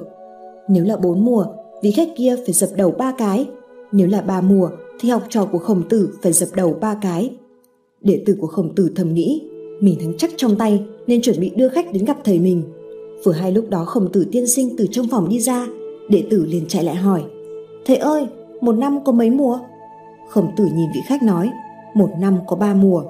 Nếu 0.68 0.84
là 0.84 0.96
bốn 0.96 1.24
mùa, 1.24 1.46
vị 1.82 1.90
khách 1.90 2.08
kia 2.16 2.36
phải 2.36 2.52
dập 2.52 2.70
đầu 2.76 2.90
ba 2.90 3.14
cái. 3.18 3.46
Nếu 3.92 4.08
là 4.08 4.20
ba 4.20 4.40
mùa 4.40 4.70
thì 5.00 5.08
học 5.08 5.22
trò 5.28 5.44
của 5.44 5.58
khổng 5.58 5.82
tử 5.88 6.10
phải 6.22 6.32
dập 6.32 6.48
đầu 6.56 6.76
ba 6.80 6.98
cái. 7.02 7.30
Đệ 8.00 8.22
tử 8.26 8.36
của 8.40 8.46
khổng 8.46 8.74
tử 8.74 8.90
thầm 8.96 9.14
nghĩ, 9.14 9.42
mình 9.80 9.98
thắng 10.00 10.12
chắc 10.18 10.30
trong 10.36 10.56
tay 10.56 10.82
nên 11.06 11.22
chuẩn 11.22 11.40
bị 11.40 11.50
đưa 11.56 11.68
khách 11.68 11.92
đến 11.92 12.04
gặp 12.04 12.16
thầy 12.24 12.38
mình. 12.38 12.62
Vừa 13.24 13.32
hai 13.32 13.52
lúc 13.52 13.70
đó 13.70 13.84
khổng 13.84 14.12
tử 14.12 14.26
tiên 14.32 14.46
sinh 14.46 14.76
từ 14.78 14.86
trong 14.90 15.08
phòng 15.08 15.28
đi 15.28 15.40
ra, 15.40 15.66
đệ 16.08 16.24
tử 16.30 16.44
liền 16.44 16.64
chạy 16.68 16.84
lại 16.84 16.94
hỏi. 16.94 17.22
Thầy 17.86 17.96
ơi, 17.96 18.26
một 18.60 18.72
năm 18.72 19.04
có 19.04 19.12
mấy 19.12 19.30
mùa? 19.30 19.58
Khổng 20.28 20.50
tử 20.56 20.64
nhìn 20.64 20.90
vị 20.94 21.00
khách 21.06 21.22
nói, 21.22 21.50
một 21.94 22.10
năm 22.20 22.38
có 22.46 22.56
ba 22.56 22.74
mùa. 22.74 23.02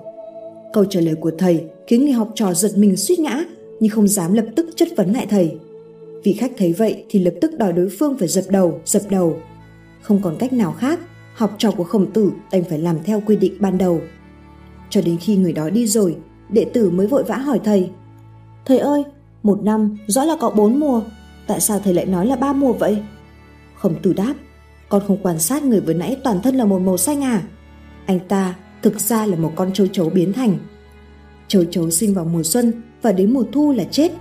Câu 0.73 0.85
trả 0.85 1.01
lời 1.01 1.15
của 1.15 1.31
thầy 1.39 1.65
khiến 1.87 2.01
người 2.01 2.13
học 2.13 2.29
trò 2.35 2.53
giật 2.53 2.71
mình 2.77 2.97
suýt 2.97 3.19
ngã, 3.19 3.45
nhưng 3.81 3.91
không 3.91 4.09
dám 4.09 4.33
lập 4.33 4.47
tức 4.57 4.67
chất 4.77 4.89
vấn 4.97 5.13
lại 5.13 5.27
thầy. 5.31 5.59
Vị 6.25 6.33
khách 6.33 6.53
thấy 6.59 6.73
vậy 6.73 7.05
thì 7.09 7.19
lập 7.19 7.35
tức 7.41 7.59
đòi 7.59 7.73
đối 7.73 7.89
phương 7.99 8.17
phải 8.19 8.29
dập 8.29 8.45
đầu, 8.49 8.81
dập 8.85 9.03
đầu. 9.11 9.37
Không 10.03 10.23
còn 10.23 10.37
cách 10.39 10.53
nào 10.53 10.73
khác, 10.73 11.01
học 11.35 11.55
trò 11.59 11.71
của 11.71 11.85
khổng 11.85 12.13
tử 12.13 12.33
đành 12.53 12.65
phải 12.65 12.79
làm 12.79 12.97
theo 13.05 13.23
quy 13.27 13.37
định 13.37 13.55
ban 13.61 13.79
đầu. 13.79 14.01
Cho 14.91 15.01
đến 15.01 15.17
khi 15.21 15.37
người 15.37 15.53
đó 15.53 15.71
đi 15.71 15.87
rồi, 15.87 16.17
đệ 16.49 16.65
tử 16.65 16.91
mới 16.91 17.07
vội 17.07 17.25
vã 17.25 17.37
hỏi 17.37 17.61
thầy. 17.65 17.91
Thầy 18.65 18.79
ơi, 18.79 19.05
một 19.43 19.63
năm 19.63 19.99
rõ 20.07 20.25
là 20.25 20.37
có 20.41 20.51
bốn 20.51 20.81
mùa, 20.81 21.03
tại 21.47 21.61
sao 21.61 21.81
thầy 21.85 21.95
lại 21.95 22.07
nói 22.07 22.27
là 22.27 22.37
ba 22.37 22.53
mùa 22.53 22.73
vậy? 22.73 22.99
Khổng 23.75 23.95
tử 24.03 24.13
đáp, 24.13 24.35
con 24.89 25.03
không 25.07 25.19
quan 25.23 25.39
sát 25.39 25.63
người 25.63 25.81
vừa 25.81 25.95
nãy 25.95 26.17
toàn 26.25 26.41
thân 26.43 26.55
là 26.55 26.65
một 26.65 26.79
màu 26.79 26.97
xanh 26.97 27.25
à? 27.25 27.43
Anh 28.07 28.21
ta 28.29 28.55
thực 28.83 29.01
ra 29.01 29.27
là 29.27 29.37
một 29.37 29.53
con 29.57 29.73
châu 29.73 29.87
chấu 29.87 30.11
biến 30.11 30.33
thành. 30.33 30.59
Châu 31.55 31.65
chấu 31.65 31.91
sinh 31.91 32.15
vào 32.15 32.25
mùa 32.25 32.43
xuân 32.43 32.73
và 33.03 33.13
đến 33.13 33.33
mùa 33.33 33.45
thu 33.53 33.73
là 33.73 33.85
chết. 33.85 34.13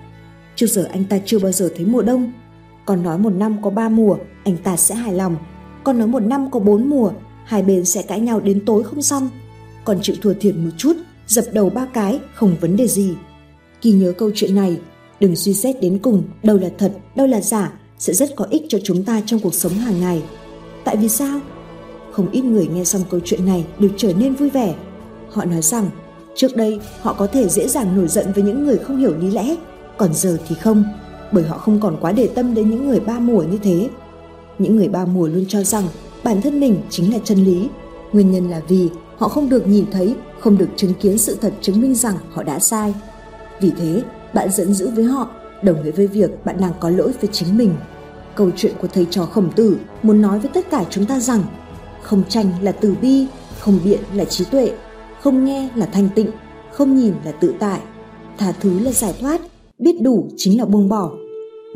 Trước 0.55 0.67
giờ 0.67 0.87
anh 0.91 1.03
ta 1.05 1.19
chưa 1.25 1.39
bao 1.39 1.51
giờ 1.51 1.69
thấy 1.75 1.85
mùa 1.85 2.01
đông. 2.01 2.31
Còn 2.85 3.03
nói 3.03 3.17
một 3.17 3.29
năm 3.29 3.57
có 3.61 3.69
ba 3.69 3.89
mùa, 3.89 4.17
anh 4.43 4.57
ta 4.57 4.77
sẽ 4.77 4.95
hài 4.95 5.13
lòng. 5.13 5.35
Còn 5.83 5.99
nói 5.99 6.07
một 6.07 6.19
năm 6.19 6.51
có 6.51 6.59
bốn 6.59 6.89
mùa, 6.89 7.11
hai 7.45 7.63
bên 7.63 7.85
sẽ 7.85 8.01
cãi 8.01 8.19
nhau 8.19 8.39
đến 8.39 8.65
tối 8.65 8.83
không 8.83 9.01
xong. 9.01 9.29
Còn 9.85 9.99
chịu 10.01 10.15
thua 10.21 10.33
thiệt 10.33 10.55
một 10.55 10.69
chút, 10.77 10.93
dập 11.27 11.45
đầu 11.53 11.69
ba 11.69 11.85
cái, 11.85 12.19
không 12.33 12.55
vấn 12.61 12.75
đề 12.75 12.87
gì. 12.87 13.13
Ghi 13.81 13.91
nhớ 13.91 14.13
câu 14.17 14.31
chuyện 14.35 14.55
này, 14.55 14.79
đừng 15.19 15.35
suy 15.35 15.53
xét 15.53 15.81
đến 15.81 15.99
cùng 15.99 16.23
đâu 16.43 16.57
là 16.57 16.69
thật, 16.77 16.91
đâu 17.15 17.27
là 17.27 17.41
giả, 17.41 17.73
sẽ 17.99 18.13
rất 18.13 18.35
có 18.35 18.47
ích 18.49 18.63
cho 18.69 18.79
chúng 18.83 19.03
ta 19.03 19.21
trong 19.25 19.39
cuộc 19.39 19.53
sống 19.53 19.73
hàng 19.73 19.99
ngày. 19.99 20.23
Tại 20.83 20.97
vì 20.97 21.09
sao? 21.09 21.39
Không 22.11 22.31
ít 22.31 22.43
người 22.43 22.67
nghe 22.67 22.83
xong 22.83 23.01
câu 23.09 23.19
chuyện 23.25 23.45
này 23.45 23.65
đều 23.79 23.89
trở 23.97 24.13
nên 24.13 24.35
vui 24.35 24.49
vẻ. 24.49 24.75
Họ 25.29 25.45
nói 25.45 25.61
rằng 25.61 25.89
Trước 26.35 26.55
đây 26.55 26.79
họ 27.01 27.13
có 27.13 27.27
thể 27.27 27.49
dễ 27.49 27.67
dàng 27.67 27.97
nổi 27.97 28.07
giận 28.07 28.25
với 28.35 28.43
những 28.43 28.65
người 28.65 28.77
không 28.77 28.97
hiểu 28.97 29.17
lý 29.17 29.31
lẽ, 29.31 29.55
còn 29.97 30.13
giờ 30.13 30.37
thì 30.47 30.55
không, 30.55 30.83
bởi 31.31 31.43
họ 31.43 31.57
không 31.57 31.79
còn 31.79 31.97
quá 32.01 32.11
để 32.11 32.29
tâm 32.35 32.53
đến 32.53 32.69
những 32.69 32.89
người 32.89 32.99
ba 32.99 33.19
mùa 33.19 33.43
như 33.43 33.57
thế. 33.63 33.89
Những 34.59 34.75
người 34.75 34.87
ba 34.87 35.05
mùa 35.05 35.27
luôn 35.27 35.45
cho 35.47 35.63
rằng 35.63 35.83
bản 36.23 36.41
thân 36.41 36.59
mình 36.59 36.81
chính 36.89 37.13
là 37.13 37.19
chân 37.23 37.37
lý. 37.37 37.69
Nguyên 38.13 38.31
nhân 38.31 38.49
là 38.49 38.61
vì 38.67 38.89
họ 39.17 39.27
không 39.27 39.49
được 39.49 39.67
nhìn 39.67 39.85
thấy, 39.91 40.15
không 40.39 40.57
được 40.57 40.69
chứng 40.75 40.93
kiến 40.93 41.17
sự 41.17 41.37
thật 41.41 41.53
chứng 41.61 41.81
minh 41.81 41.95
rằng 41.95 42.15
họ 42.31 42.43
đã 42.43 42.59
sai. 42.59 42.93
Vì 43.61 43.71
thế, 43.77 44.01
bạn 44.33 44.51
giận 44.51 44.73
dữ 44.73 44.89
với 44.89 45.03
họ 45.03 45.29
đồng 45.61 45.83
nghĩa 45.83 45.91
với 45.91 46.07
việc 46.07 46.45
bạn 46.45 46.55
đang 46.61 46.73
có 46.79 46.89
lỗi 46.89 47.11
với 47.21 47.29
chính 47.33 47.57
mình. 47.57 47.75
Câu 48.35 48.49
chuyện 48.55 48.73
của 48.81 48.87
thầy 48.87 49.05
trò 49.09 49.25
khổng 49.25 49.51
tử 49.55 49.77
muốn 50.03 50.21
nói 50.21 50.39
với 50.39 50.51
tất 50.53 50.69
cả 50.71 50.83
chúng 50.89 51.05
ta 51.05 51.19
rằng 51.19 51.43
không 52.01 52.23
tranh 52.29 52.51
là 52.61 52.71
từ 52.71 52.95
bi, 53.01 53.27
không 53.59 53.79
biện 53.83 53.99
là 54.13 54.25
trí 54.25 54.45
tuệ, 54.45 54.71
không 55.23 55.45
nghe 55.45 55.69
là 55.75 55.85
thanh 55.85 56.09
tịnh, 56.15 56.31
không 56.71 56.95
nhìn 56.95 57.13
là 57.25 57.31
tự 57.31 57.53
tại, 57.59 57.79
thả 58.37 58.51
thứ 58.51 58.79
là 58.79 58.91
giải 58.91 59.13
thoát, 59.19 59.41
biết 59.79 60.01
đủ 60.01 60.27
chính 60.37 60.57
là 60.59 60.65
buông 60.65 60.89
bỏ. 60.89 61.11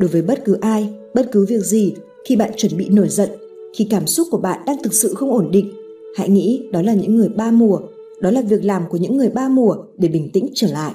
Đối 0.00 0.08
với 0.08 0.22
bất 0.22 0.44
cứ 0.44 0.58
ai, 0.60 0.92
bất 1.14 1.28
cứ 1.32 1.46
việc 1.48 1.60
gì, 1.60 1.94
khi 2.28 2.36
bạn 2.36 2.50
chuẩn 2.56 2.76
bị 2.76 2.88
nổi 2.88 3.08
giận, 3.08 3.28
khi 3.76 3.86
cảm 3.90 4.06
xúc 4.06 4.28
của 4.30 4.38
bạn 4.38 4.60
đang 4.66 4.82
thực 4.82 4.94
sự 4.94 5.14
không 5.14 5.30
ổn 5.30 5.50
định, 5.50 5.72
hãy 6.16 6.28
nghĩ 6.28 6.68
đó 6.72 6.82
là 6.82 6.94
những 6.94 7.16
người 7.16 7.28
ba 7.28 7.50
mùa, 7.50 7.80
đó 8.20 8.30
là 8.30 8.40
việc 8.40 8.64
làm 8.64 8.82
của 8.90 8.96
những 8.96 9.16
người 9.16 9.28
ba 9.28 9.48
mùa 9.48 9.76
để 9.96 10.08
bình 10.08 10.30
tĩnh 10.32 10.48
trở 10.54 10.66
lại. 10.72 10.92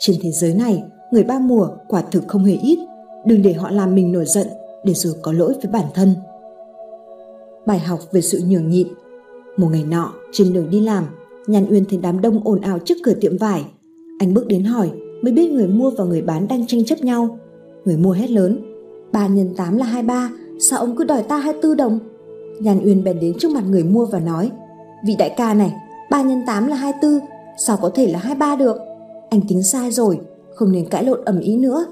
Trên 0.00 0.16
thế 0.22 0.30
giới 0.30 0.54
này, 0.54 0.82
người 1.12 1.24
ba 1.24 1.38
mùa 1.38 1.68
quả 1.88 2.02
thực 2.02 2.22
không 2.28 2.44
hề 2.44 2.56
ít, 2.62 2.78
đừng 3.26 3.42
để 3.42 3.52
họ 3.52 3.70
làm 3.70 3.94
mình 3.94 4.12
nổi 4.12 4.24
giận 4.26 4.46
để 4.84 4.94
rồi 4.94 5.14
có 5.22 5.32
lỗi 5.32 5.52
với 5.62 5.72
bản 5.72 5.86
thân. 5.94 6.14
Bài 7.66 7.78
học 7.78 8.00
về 8.12 8.20
sự 8.20 8.42
nhường 8.46 8.68
nhịn 8.68 8.88
Một 9.56 9.68
ngày 9.72 9.84
nọ, 9.84 10.12
trên 10.32 10.52
đường 10.52 10.70
đi 10.70 10.80
làm, 10.80 11.04
Nhan 11.46 11.66
Uyên 11.70 11.84
thấy 11.84 11.98
đám 12.02 12.20
đông 12.20 12.40
ồn 12.44 12.60
ào 12.60 12.78
trước 12.78 12.94
cửa 13.02 13.14
tiệm 13.14 13.36
vải. 13.36 13.64
Anh 14.18 14.34
bước 14.34 14.46
đến 14.46 14.64
hỏi, 14.64 14.90
mới 15.22 15.32
biết 15.32 15.52
người 15.52 15.68
mua 15.68 15.90
và 15.90 16.04
người 16.04 16.22
bán 16.22 16.48
đang 16.48 16.66
tranh 16.66 16.84
chấp 16.84 17.00
nhau. 17.00 17.38
Người 17.84 17.96
mua 17.96 18.12
hét 18.12 18.30
lớn, 18.30 18.58
3 19.12 19.26
nhân 19.26 19.54
8 19.56 19.76
là 19.76 19.86
23, 19.86 20.30
sao 20.58 20.80
ông 20.80 20.96
cứ 20.96 21.04
đòi 21.04 21.22
ta 21.22 21.36
24 21.36 21.76
đồng? 21.76 21.98
Nhan 22.60 22.80
Uyên 22.84 23.04
bèn 23.04 23.20
đến 23.20 23.34
trước 23.38 23.50
mặt 23.50 23.64
người 23.68 23.84
mua 23.84 24.06
và 24.06 24.20
nói, 24.20 24.50
vị 25.06 25.16
đại 25.18 25.34
ca 25.36 25.54
này, 25.54 25.72
3 26.10 26.22
nhân 26.22 26.42
8 26.46 26.66
là 26.66 26.76
24, 26.76 27.20
sao 27.66 27.76
có 27.76 27.90
thể 27.94 28.06
là 28.06 28.18
23 28.18 28.56
được? 28.56 28.76
Anh 29.30 29.40
tính 29.48 29.62
sai 29.62 29.90
rồi, 29.90 30.20
không 30.54 30.72
nên 30.72 30.88
cãi 30.88 31.04
lộn 31.04 31.24
ầm 31.24 31.40
ý 31.40 31.56
nữa. 31.56 31.86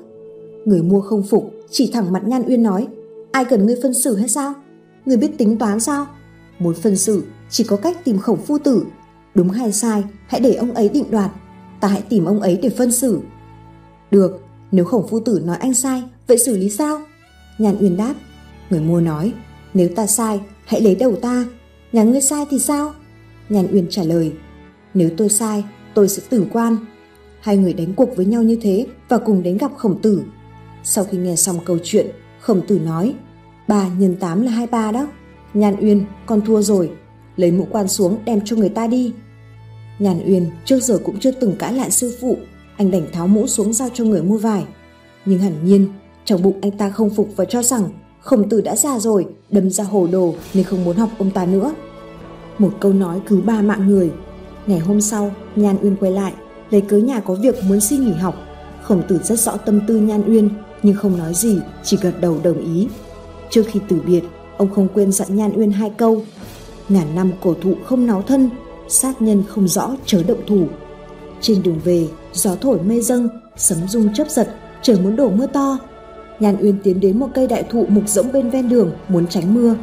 Người 0.65 0.83
mua 0.83 1.01
không 1.01 1.23
phục, 1.23 1.51
chỉ 1.71 1.91
thẳng 1.93 2.13
mặt 2.13 2.23
Nhan 2.27 2.43
Uyên 2.49 2.63
nói, 2.63 2.87
ai 3.33 3.45
cần 3.45 3.67
ngươi 3.67 3.77
phân 3.83 3.95
xử 3.95 4.17
hay 4.17 4.29
sao? 4.29 4.53
Ngươi 5.07 5.17
biết 5.17 5.39
tính 5.39 5.59
toán 5.59 5.81
sao? 5.81 6.07
Muốn 6.59 6.75
phân 6.75 6.97
xử, 6.97 7.23
chỉ 7.51 7.65
có 7.65 7.77
cách 7.77 8.05
tìm 8.05 8.19
khổng 8.19 8.39
phu 8.39 8.59
tử 8.59 8.85
Đúng 9.35 9.51
hay 9.51 9.73
sai, 9.73 10.05
hãy 10.27 10.41
để 10.41 10.55
ông 10.55 10.75
ấy 10.75 10.89
định 10.89 11.11
đoạt. 11.11 11.31
Ta 11.81 11.89
hãy 11.89 12.03
tìm 12.03 12.25
ông 12.25 12.41
ấy 12.41 12.59
để 12.63 12.69
phân 12.69 12.93
xử. 12.93 13.21
Được, 14.11 14.41
nếu 14.73 14.85
khổng 14.85 15.09
phu 15.09 15.21
tử 15.21 15.43
nói 15.45 15.57
anh 15.57 15.75
sai, 15.75 16.03
vậy 16.27 16.39
xử 16.39 16.57
lý 16.57 16.71
sao? 16.71 17.01
Nhàn 17.59 17.77
Uyên 17.81 17.97
đáp. 17.97 18.15
Người 18.71 18.81
mua 18.81 19.01
nói, 19.01 19.33
nếu 19.75 19.89
ta 19.97 20.07
sai, 20.07 20.41
hãy 20.67 20.81
lấy 20.81 20.95
đầu 20.95 21.17
ta. 21.17 21.45
Nhà 21.93 22.03
ngươi 22.03 22.21
sai 22.21 22.45
thì 22.51 22.59
sao? 22.59 22.93
Nhàn 23.49 23.67
Uyên 23.73 23.87
trả 23.91 24.03
lời, 24.03 24.33
nếu 24.95 25.11
tôi 25.17 25.29
sai, 25.29 25.65
tôi 25.95 26.09
sẽ 26.09 26.23
tử 26.29 26.47
quan. 26.53 26.77
Hai 27.41 27.57
người 27.57 27.73
đánh 27.73 27.95
cuộc 27.95 28.17
với 28.17 28.27
nhau 28.27 28.43
như 28.43 28.59
thế 28.63 28.87
và 29.09 29.19
cùng 29.19 29.43
đến 29.43 29.59
gặp 29.59 29.71
khổng 29.77 30.03
tử. 30.03 30.23
Sau 30.85 31.05
khi 31.05 31.19
nghe 31.19 31.37
xong 31.37 31.59
câu 31.65 31.79
chuyện, 31.85 32.07
khổng 32.41 32.67
tử 32.67 32.79
nói, 32.79 33.15
ba 33.69 33.89
nhân 33.99 34.17
tám 34.21 34.43
là 34.43 34.51
hai 34.51 34.67
ba 34.67 34.93
đó. 34.93 35.07
Nhàn 35.55 35.77
Uyên, 35.81 36.05
con 36.27 36.41
thua 36.41 36.63
rồi, 36.63 36.91
lấy 37.41 37.51
mũ 37.51 37.67
quan 37.71 37.89
xuống 37.89 38.19
đem 38.25 38.41
cho 38.45 38.57
người 38.57 38.69
ta 38.69 38.87
đi. 38.87 39.13
Nhàn 39.99 40.21
Uyên 40.27 40.51
trước 40.65 40.81
giờ 40.83 40.99
cũng 41.05 41.21
chưa 41.21 41.31
từng 41.31 41.57
cãi 41.59 41.73
lại 41.75 41.91
sư 41.91 42.17
phụ, 42.21 42.37
anh 42.77 42.91
đành 42.91 43.07
tháo 43.13 43.29
mũ 43.29 43.47
xuống 43.47 43.73
giao 43.73 43.89
cho 43.95 44.05
người 44.05 44.23
mua 44.23 44.37
vải. 44.37 44.65
Nhưng 45.25 45.39
hẳn 45.39 45.53
nhiên, 45.65 45.89
trong 46.25 46.43
bụng 46.43 46.59
anh 46.63 46.71
ta 46.71 46.91
không 46.91 47.11
phục 47.11 47.29
và 47.37 47.45
cho 47.45 47.63
rằng 47.63 47.89
khổng 48.21 48.49
tử 48.49 48.61
đã 48.61 48.77
già 48.77 48.99
rồi, 48.99 49.27
đâm 49.51 49.71
ra 49.71 49.85
hồ 49.85 50.09
đồ 50.13 50.35
nên 50.55 50.65
không 50.65 50.85
muốn 50.85 50.97
học 50.97 51.11
ông 51.19 51.31
ta 51.31 51.47
nữa. 51.47 51.75
Một 52.59 52.73
câu 52.81 52.93
nói 52.93 53.21
cứu 53.29 53.41
ba 53.41 53.63
mạng 53.63 53.87
người. 53.89 54.11
Ngày 54.67 54.79
hôm 54.79 55.01
sau, 55.01 55.33
Nhan 55.57 55.77
Uyên 55.83 55.97
quay 55.97 56.13
lại, 56.13 56.33
lấy 56.71 56.81
cớ 56.81 56.99
nhà 56.99 57.21
có 57.21 57.35
việc 57.35 57.55
muốn 57.69 57.81
xin 57.81 58.05
nghỉ 58.05 58.13
học. 58.13 58.35
Khổng 58.83 59.03
tử 59.09 59.21
rất 59.25 59.39
rõ 59.41 59.57
tâm 59.57 59.81
tư 59.87 59.97
Nhan 59.97 60.23
Uyên, 60.27 60.51
nhưng 60.83 60.97
không 60.97 61.19
nói 61.19 61.35
gì, 61.35 61.59
chỉ 61.85 61.97
gật 62.03 62.21
đầu 62.21 62.41
đồng 62.43 62.65
ý. 62.65 62.89
Trước 63.51 63.63
khi 63.67 63.81
từ 63.89 64.01
biệt, 64.07 64.23
ông 64.57 64.75
không 64.75 64.89
quên 64.95 65.13
dặn 65.13 65.37
Nhan 65.37 65.53
Uyên 65.57 65.73
hai 65.73 65.91
câu 65.91 66.23
ngàn 66.91 67.15
năm 67.15 67.31
cổ 67.41 67.55
thụ 67.63 67.75
không 67.85 68.07
náo 68.07 68.23
thân, 68.23 68.51
sát 68.89 69.23
nhân 69.23 69.43
không 69.49 69.69
rõ 69.69 69.97
chớ 70.07 70.23
động 70.23 70.41
thủ. 70.47 70.67
Trên 71.41 71.63
đường 71.63 71.81
về, 71.85 72.09
gió 72.33 72.55
thổi 72.61 72.79
mây 72.83 73.01
dâng, 73.01 73.29
sấm 73.57 73.79
rung 73.89 74.15
chớp 74.15 74.31
giật, 74.31 74.55
trời 74.83 74.99
muốn 75.01 75.17
đổ 75.17 75.31
mưa 75.31 75.47
to. 75.47 75.79
nhàn 76.41 76.57
Uyên 76.61 76.77
tiến 76.83 77.01
đến 77.01 77.19
một 77.19 77.29
cây 77.35 77.47
đại 77.47 77.65
thụ 77.71 77.87
mục 77.89 78.09
rỗng 78.09 78.33
bên 78.33 78.51
ven 78.51 78.69
đường 78.69 78.93
muốn 79.09 79.27
tránh 79.27 79.55
mưa. 79.55 79.77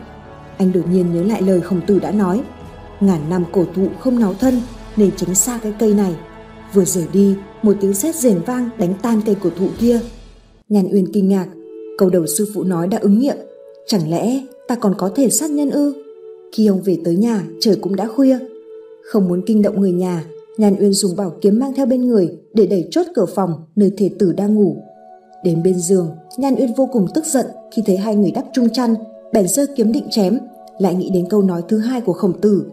Anh 0.57 0.71
đột 0.71 0.87
nhiên 0.91 1.13
nhớ 1.13 1.23
lại 1.23 1.41
lời 1.41 1.61
khổng 1.61 1.81
tử 1.87 1.99
đã 1.99 2.11
nói, 2.11 2.41
ngàn 2.99 3.29
năm 3.29 3.43
cổ 3.51 3.65
thụ 3.75 3.87
không 3.99 4.19
náo 4.19 4.33
thân 4.33 4.61
nên 4.95 5.11
tránh 5.17 5.35
xa 5.35 5.59
cái 5.63 5.73
cây 5.79 5.93
này. 5.93 6.15
Vừa 6.73 6.85
rời 6.85 7.07
đi, 7.13 7.35
một 7.63 7.73
tiếng 7.81 7.93
sét 7.93 8.15
rền 8.15 8.39
vang 8.45 8.69
đánh 8.77 8.93
tan 9.01 9.21
cây 9.25 9.35
cổ 9.43 9.49
thụ 9.59 9.67
kia. 9.79 9.99
nhàn 10.69 10.87
Uyên 10.93 11.13
kinh 11.13 11.29
ngạc, 11.29 11.47
câu 11.97 12.09
đầu 12.09 12.25
sư 12.37 12.47
phụ 12.55 12.63
nói 12.63 12.87
đã 12.87 12.97
ứng 13.01 13.19
nghiệm. 13.19 13.37
Chẳng 13.87 14.11
lẽ 14.11 14.39
ta 14.67 14.75
còn 14.75 14.93
có 14.97 15.09
thể 15.15 15.29
sát 15.29 15.51
nhân 15.51 15.69
ư? 15.69 16.06
Khi 16.51 16.67
ông 16.67 16.81
về 16.81 16.97
tới 17.03 17.15
nhà, 17.15 17.43
trời 17.59 17.75
cũng 17.75 17.95
đã 17.95 18.07
khuya. 18.07 18.39
Không 19.03 19.27
muốn 19.27 19.41
kinh 19.45 19.61
động 19.61 19.81
người 19.81 19.91
nhà, 19.91 20.25
Nhan 20.57 20.75
Uyên 20.79 20.93
dùng 20.93 21.15
bảo 21.15 21.33
kiếm 21.41 21.59
mang 21.59 21.73
theo 21.73 21.85
bên 21.85 22.07
người 22.07 22.37
để 22.53 22.67
đẩy 22.67 22.87
chốt 22.91 23.05
cửa 23.15 23.25
phòng 23.25 23.51
nơi 23.75 23.91
thể 23.97 24.09
tử 24.19 24.33
đang 24.33 24.55
ngủ. 24.55 24.75
Đến 25.43 25.63
bên 25.63 25.79
giường, 25.79 26.09
Nhan 26.37 26.55
Uyên 26.55 26.73
vô 26.73 26.89
cùng 26.91 27.07
tức 27.13 27.25
giận 27.25 27.45
khi 27.71 27.81
thấy 27.85 27.97
hai 27.97 28.15
người 28.15 28.31
đắp 28.31 28.45
chung 28.53 28.69
chăn, 28.69 28.95
bèn 29.33 29.47
giơ 29.47 29.65
kiếm 29.75 29.91
định 29.91 30.07
chém, 30.09 30.37
lại 30.79 30.95
nghĩ 30.95 31.09
đến 31.13 31.25
câu 31.29 31.41
nói 31.41 31.61
thứ 31.67 31.77
hai 31.77 32.01
của 32.01 32.13
khổng 32.13 32.41
tử. 32.41 32.65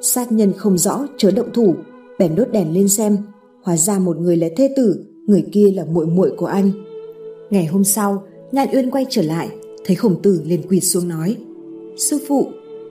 Sát 0.00 0.32
nhân 0.32 0.52
không 0.56 0.78
rõ 0.78 1.06
chớ 1.16 1.30
động 1.30 1.48
thủ, 1.54 1.74
bèn 2.18 2.34
đốt 2.34 2.52
đèn 2.52 2.74
lên 2.74 2.88
xem, 2.88 3.16
hóa 3.62 3.76
ra 3.76 3.98
một 3.98 4.16
người 4.16 4.36
là 4.36 4.48
thê 4.56 4.74
tử, 4.76 5.04
người 5.26 5.44
kia 5.52 5.70
là 5.76 5.84
muội 5.84 6.06
muội 6.06 6.32
của 6.36 6.46
anh. 6.46 6.70
Ngày 7.50 7.66
hôm 7.66 7.84
sau, 7.84 8.22
Nhan 8.52 8.68
Uyên 8.72 8.90
quay 8.90 9.06
trở 9.10 9.22
lại, 9.22 9.48
thấy 9.84 9.96
khổng 9.96 10.22
tử 10.22 10.40
liền 10.44 10.62
quỳ 10.68 10.80
xuống 10.80 11.08
nói: 11.08 11.36
"Sư 11.96 12.18
phụ, 12.28 12.46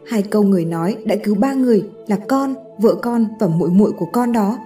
hai 0.08 0.22
câu 0.22 0.44
người 0.44 0.66
nói 0.66 0.98
đã 1.06 1.16
cứu 1.24 1.36
ba 1.36 1.54
người 1.54 1.84
là 2.08 2.16
con, 2.16 2.56
vợ 2.78 2.96
con 3.02 3.26
và 3.40 3.48
muội 3.48 3.70
muội 3.70 3.92
của 3.92 4.06
con 4.06 4.32
đó. 4.32 4.58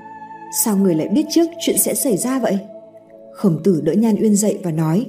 Sao 0.63 0.77
người 0.77 0.95
lại 0.95 1.07
biết 1.07 1.25
trước 1.29 1.45
chuyện 1.65 1.77
sẽ 1.77 1.95
xảy 1.95 2.17
ra 2.17 2.39
vậy?" 2.39 2.57
Khổng 3.33 3.63
tử 3.63 3.81
đỡ 3.81 3.93
Nhan 3.93 4.15
Uyên 4.21 4.35
dậy 4.35 4.59
và 4.63 4.71
nói: 4.71 5.05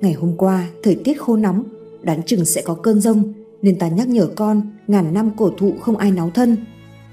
"Ngày 0.00 0.12
hôm 0.12 0.36
qua 0.36 0.68
thời 0.82 0.94
tiết 0.94 1.20
khô 1.20 1.36
nóng, 1.36 1.64
đoán 2.02 2.22
chừng 2.22 2.44
sẽ 2.44 2.62
có 2.62 2.74
cơn 2.74 3.00
rông, 3.00 3.32
nên 3.62 3.78
ta 3.78 3.88
nhắc 3.88 4.08
nhở 4.08 4.26
con 4.26 4.62
ngàn 4.86 5.14
năm 5.14 5.30
cổ 5.36 5.50
thụ 5.58 5.72
không 5.80 5.96
ai 5.96 6.10
náo 6.10 6.30
thân. 6.34 6.56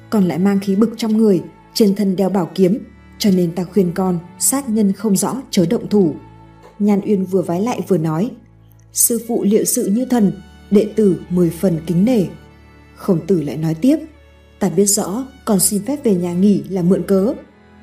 Con 0.09 0.23
lại 0.27 0.37
mang 0.37 0.59
khí 0.59 0.75
bực 0.75 0.93
trong 0.97 1.17
người, 1.17 1.41
trên 1.73 1.95
thân 1.95 2.15
đeo 2.15 2.29
bảo 2.29 2.49
kiếm, 2.55 2.79
cho 3.19 3.29
nên 3.31 3.51
ta 3.51 3.63
khuyên 3.63 3.91
con 3.95 4.19
sát 4.39 4.69
nhân 4.69 4.93
không 4.93 5.15
rõ 5.15 5.41
chớ 5.51 5.65
động 5.65 5.89
thủ." 5.89 6.13
Nhan 6.79 7.01
Uyên 7.05 7.25
vừa 7.25 7.41
vái 7.41 7.61
lại 7.61 7.81
vừa 7.87 7.97
nói: 7.97 8.31
"Sư 8.93 9.21
phụ 9.27 9.43
liệu 9.43 9.63
sự 9.63 9.85
như 9.85 10.05
thần, 10.05 10.31
đệ 10.71 10.87
tử 10.95 11.19
mười 11.29 11.49
phần 11.49 11.79
kính 11.85 12.05
nể." 12.05 12.25
Khổng 12.97 13.27
tử 13.27 13.41
lại 13.41 13.57
nói 13.57 13.75
tiếp: 13.75 13.97
"Ta 14.60 14.69
biết 14.69 14.86
rõ, 14.86 15.27
con 15.45 15.60
xin 15.60 15.86
phép 15.86 16.03
về 16.03 16.15
nhà 16.15 16.33
nghỉ 16.33 16.63
là 16.69 16.81
mượn 16.81 17.03
cớ, 17.07 17.33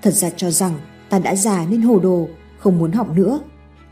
thật 0.02 0.14
ra 0.14 0.30
cho 0.30 0.50
rằng 0.50 0.72
ta 1.08 1.18
đã 1.18 1.34
già 1.34 1.66
nên 1.70 1.82
hồ 1.82 1.98
đồ, 1.98 2.28
không 2.58 2.78
muốn 2.78 2.92
học 2.92 3.16
nữa. 3.16 3.40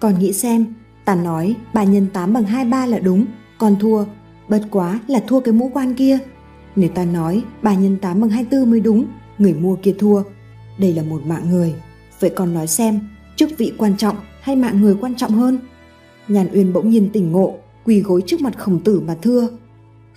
Con 0.00 0.18
nghĩ 0.18 0.32
xem, 0.32 0.74
ta 1.04 1.14
nói 1.14 1.56
3 1.74 1.84
nhân 1.84 2.06
8 2.12 2.32
bằng 2.32 2.44
23 2.44 2.86
là 2.86 2.98
đúng, 2.98 3.26
con 3.58 3.76
thua, 3.80 4.04
bất 4.48 4.62
quá 4.70 5.00
là 5.06 5.20
thua 5.26 5.40
cái 5.40 5.54
mũ 5.54 5.70
quan 5.74 5.94
kia. 5.94 6.18
Nếu 6.76 6.90
ta 6.94 7.04
nói 7.04 7.44
3 7.62 7.74
nhân 7.74 7.96
8 7.96 8.20
bằng 8.20 8.30
24 8.30 8.70
mới 8.70 8.80
đúng, 8.80 9.06
người 9.38 9.54
mua 9.54 9.76
kia 9.76 9.94
thua. 9.98 10.22
Đây 10.78 10.92
là 10.92 11.02
một 11.02 11.26
mạng 11.26 11.50
người. 11.50 11.74
Vậy 12.20 12.30
con 12.30 12.54
nói 12.54 12.66
xem, 12.66 13.00
chức 13.36 13.50
vị 13.58 13.72
quan 13.78 13.96
trọng 13.96 14.16
hay 14.40 14.56
mạng 14.56 14.80
người 14.80 14.96
quan 15.00 15.14
trọng 15.14 15.30
hơn? 15.30 15.58
Nhàn 16.28 16.48
Uyên 16.52 16.72
bỗng 16.72 16.90
nhiên 16.90 17.10
tỉnh 17.12 17.32
ngộ, 17.32 17.54
quỳ 17.84 18.00
gối 18.00 18.22
trước 18.26 18.40
mặt 18.40 18.58
khổng 18.58 18.80
tử 18.80 19.00
mà 19.00 19.16
thưa. 19.22 19.48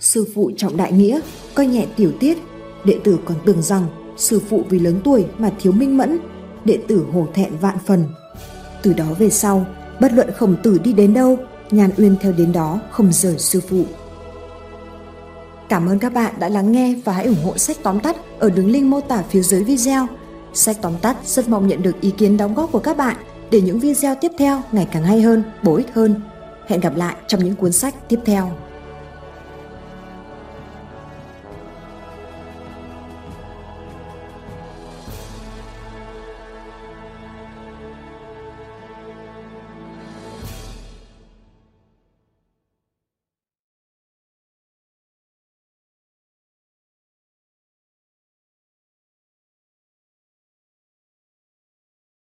Sư 0.00 0.26
phụ 0.34 0.50
trọng 0.56 0.76
đại 0.76 0.92
nghĩa, 0.92 1.20
coi 1.54 1.66
nhẹ 1.66 1.86
tiểu 1.96 2.12
tiết. 2.20 2.38
Đệ 2.84 2.98
tử 3.04 3.18
còn 3.24 3.36
tưởng 3.44 3.62
rằng 3.62 3.86
sư 4.16 4.40
phụ 4.48 4.62
vì 4.68 4.78
lớn 4.78 5.00
tuổi 5.04 5.24
mà 5.38 5.50
thiếu 5.60 5.72
minh 5.72 5.96
mẫn, 5.96 6.18
đệ 6.64 6.78
tử 6.88 7.06
hổ 7.12 7.26
thẹn 7.34 7.52
vạn 7.60 7.76
phần. 7.86 8.04
Từ 8.82 8.92
đó 8.92 9.06
về 9.18 9.30
sau, 9.30 9.66
bất 10.00 10.12
luận 10.12 10.30
khổng 10.36 10.56
tử 10.62 10.78
đi 10.84 10.92
đến 10.92 11.14
đâu, 11.14 11.38
Nhàn 11.70 11.90
Uyên 11.96 12.16
theo 12.20 12.32
đến 12.32 12.52
đó 12.52 12.80
không 12.90 13.12
rời 13.12 13.38
sư 13.38 13.60
phụ. 13.68 13.84
Cảm 15.68 15.88
ơn 15.88 15.98
các 15.98 16.12
bạn 16.12 16.34
đã 16.38 16.48
lắng 16.48 16.72
nghe 16.72 16.94
và 17.04 17.12
hãy 17.12 17.26
ủng 17.26 17.44
hộ 17.44 17.58
sách 17.58 17.76
tóm 17.82 18.00
tắt 18.00 18.16
ở 18.38 18.50
đường 18.50 18.70
link 18.70 18.86
mô 18.86 19.00
tả 19.00 19.22
phía 19.30 19.42
dưới 19.42 19.64
video. 19.64 20.06
Sách 20.54 20.76
tóm 20.82 20.92
tắt 21.02 21.16
rất 21.24 21.48
mong 21.48 21.68
nhận 21.68 21.82
được 21.82 22.00
ý 22.00 22.10
kiến 22.10 22.36
đóng 22.36 22.54
góp 22.54 22.72
của 22.72 22.78
các 22.78 22.96
bạn 22.96 23.16
để 23.50 23.60
những 23.60 23.78
video 23.78 24.14
tiếp 24.20 24.32
theo 24.38 24.62
ngày 24.72 24.88
càng 24.92 25.02
hay 25.04 25.20
hơn, 25.20 25.42
bổ 25.62 25.76
ích 25.76 25.94
hơn. 25.94 26.20
Hẹn 26.66 26.80
gặp 26.80 26.96
lại 26.96 27.16
trong 27.26 27.44
những 27.44 27.54
cuốn 27.54 27.72
sách 27.72 28.08
tiếp 28.08 28.18
theo. 28.24 28.52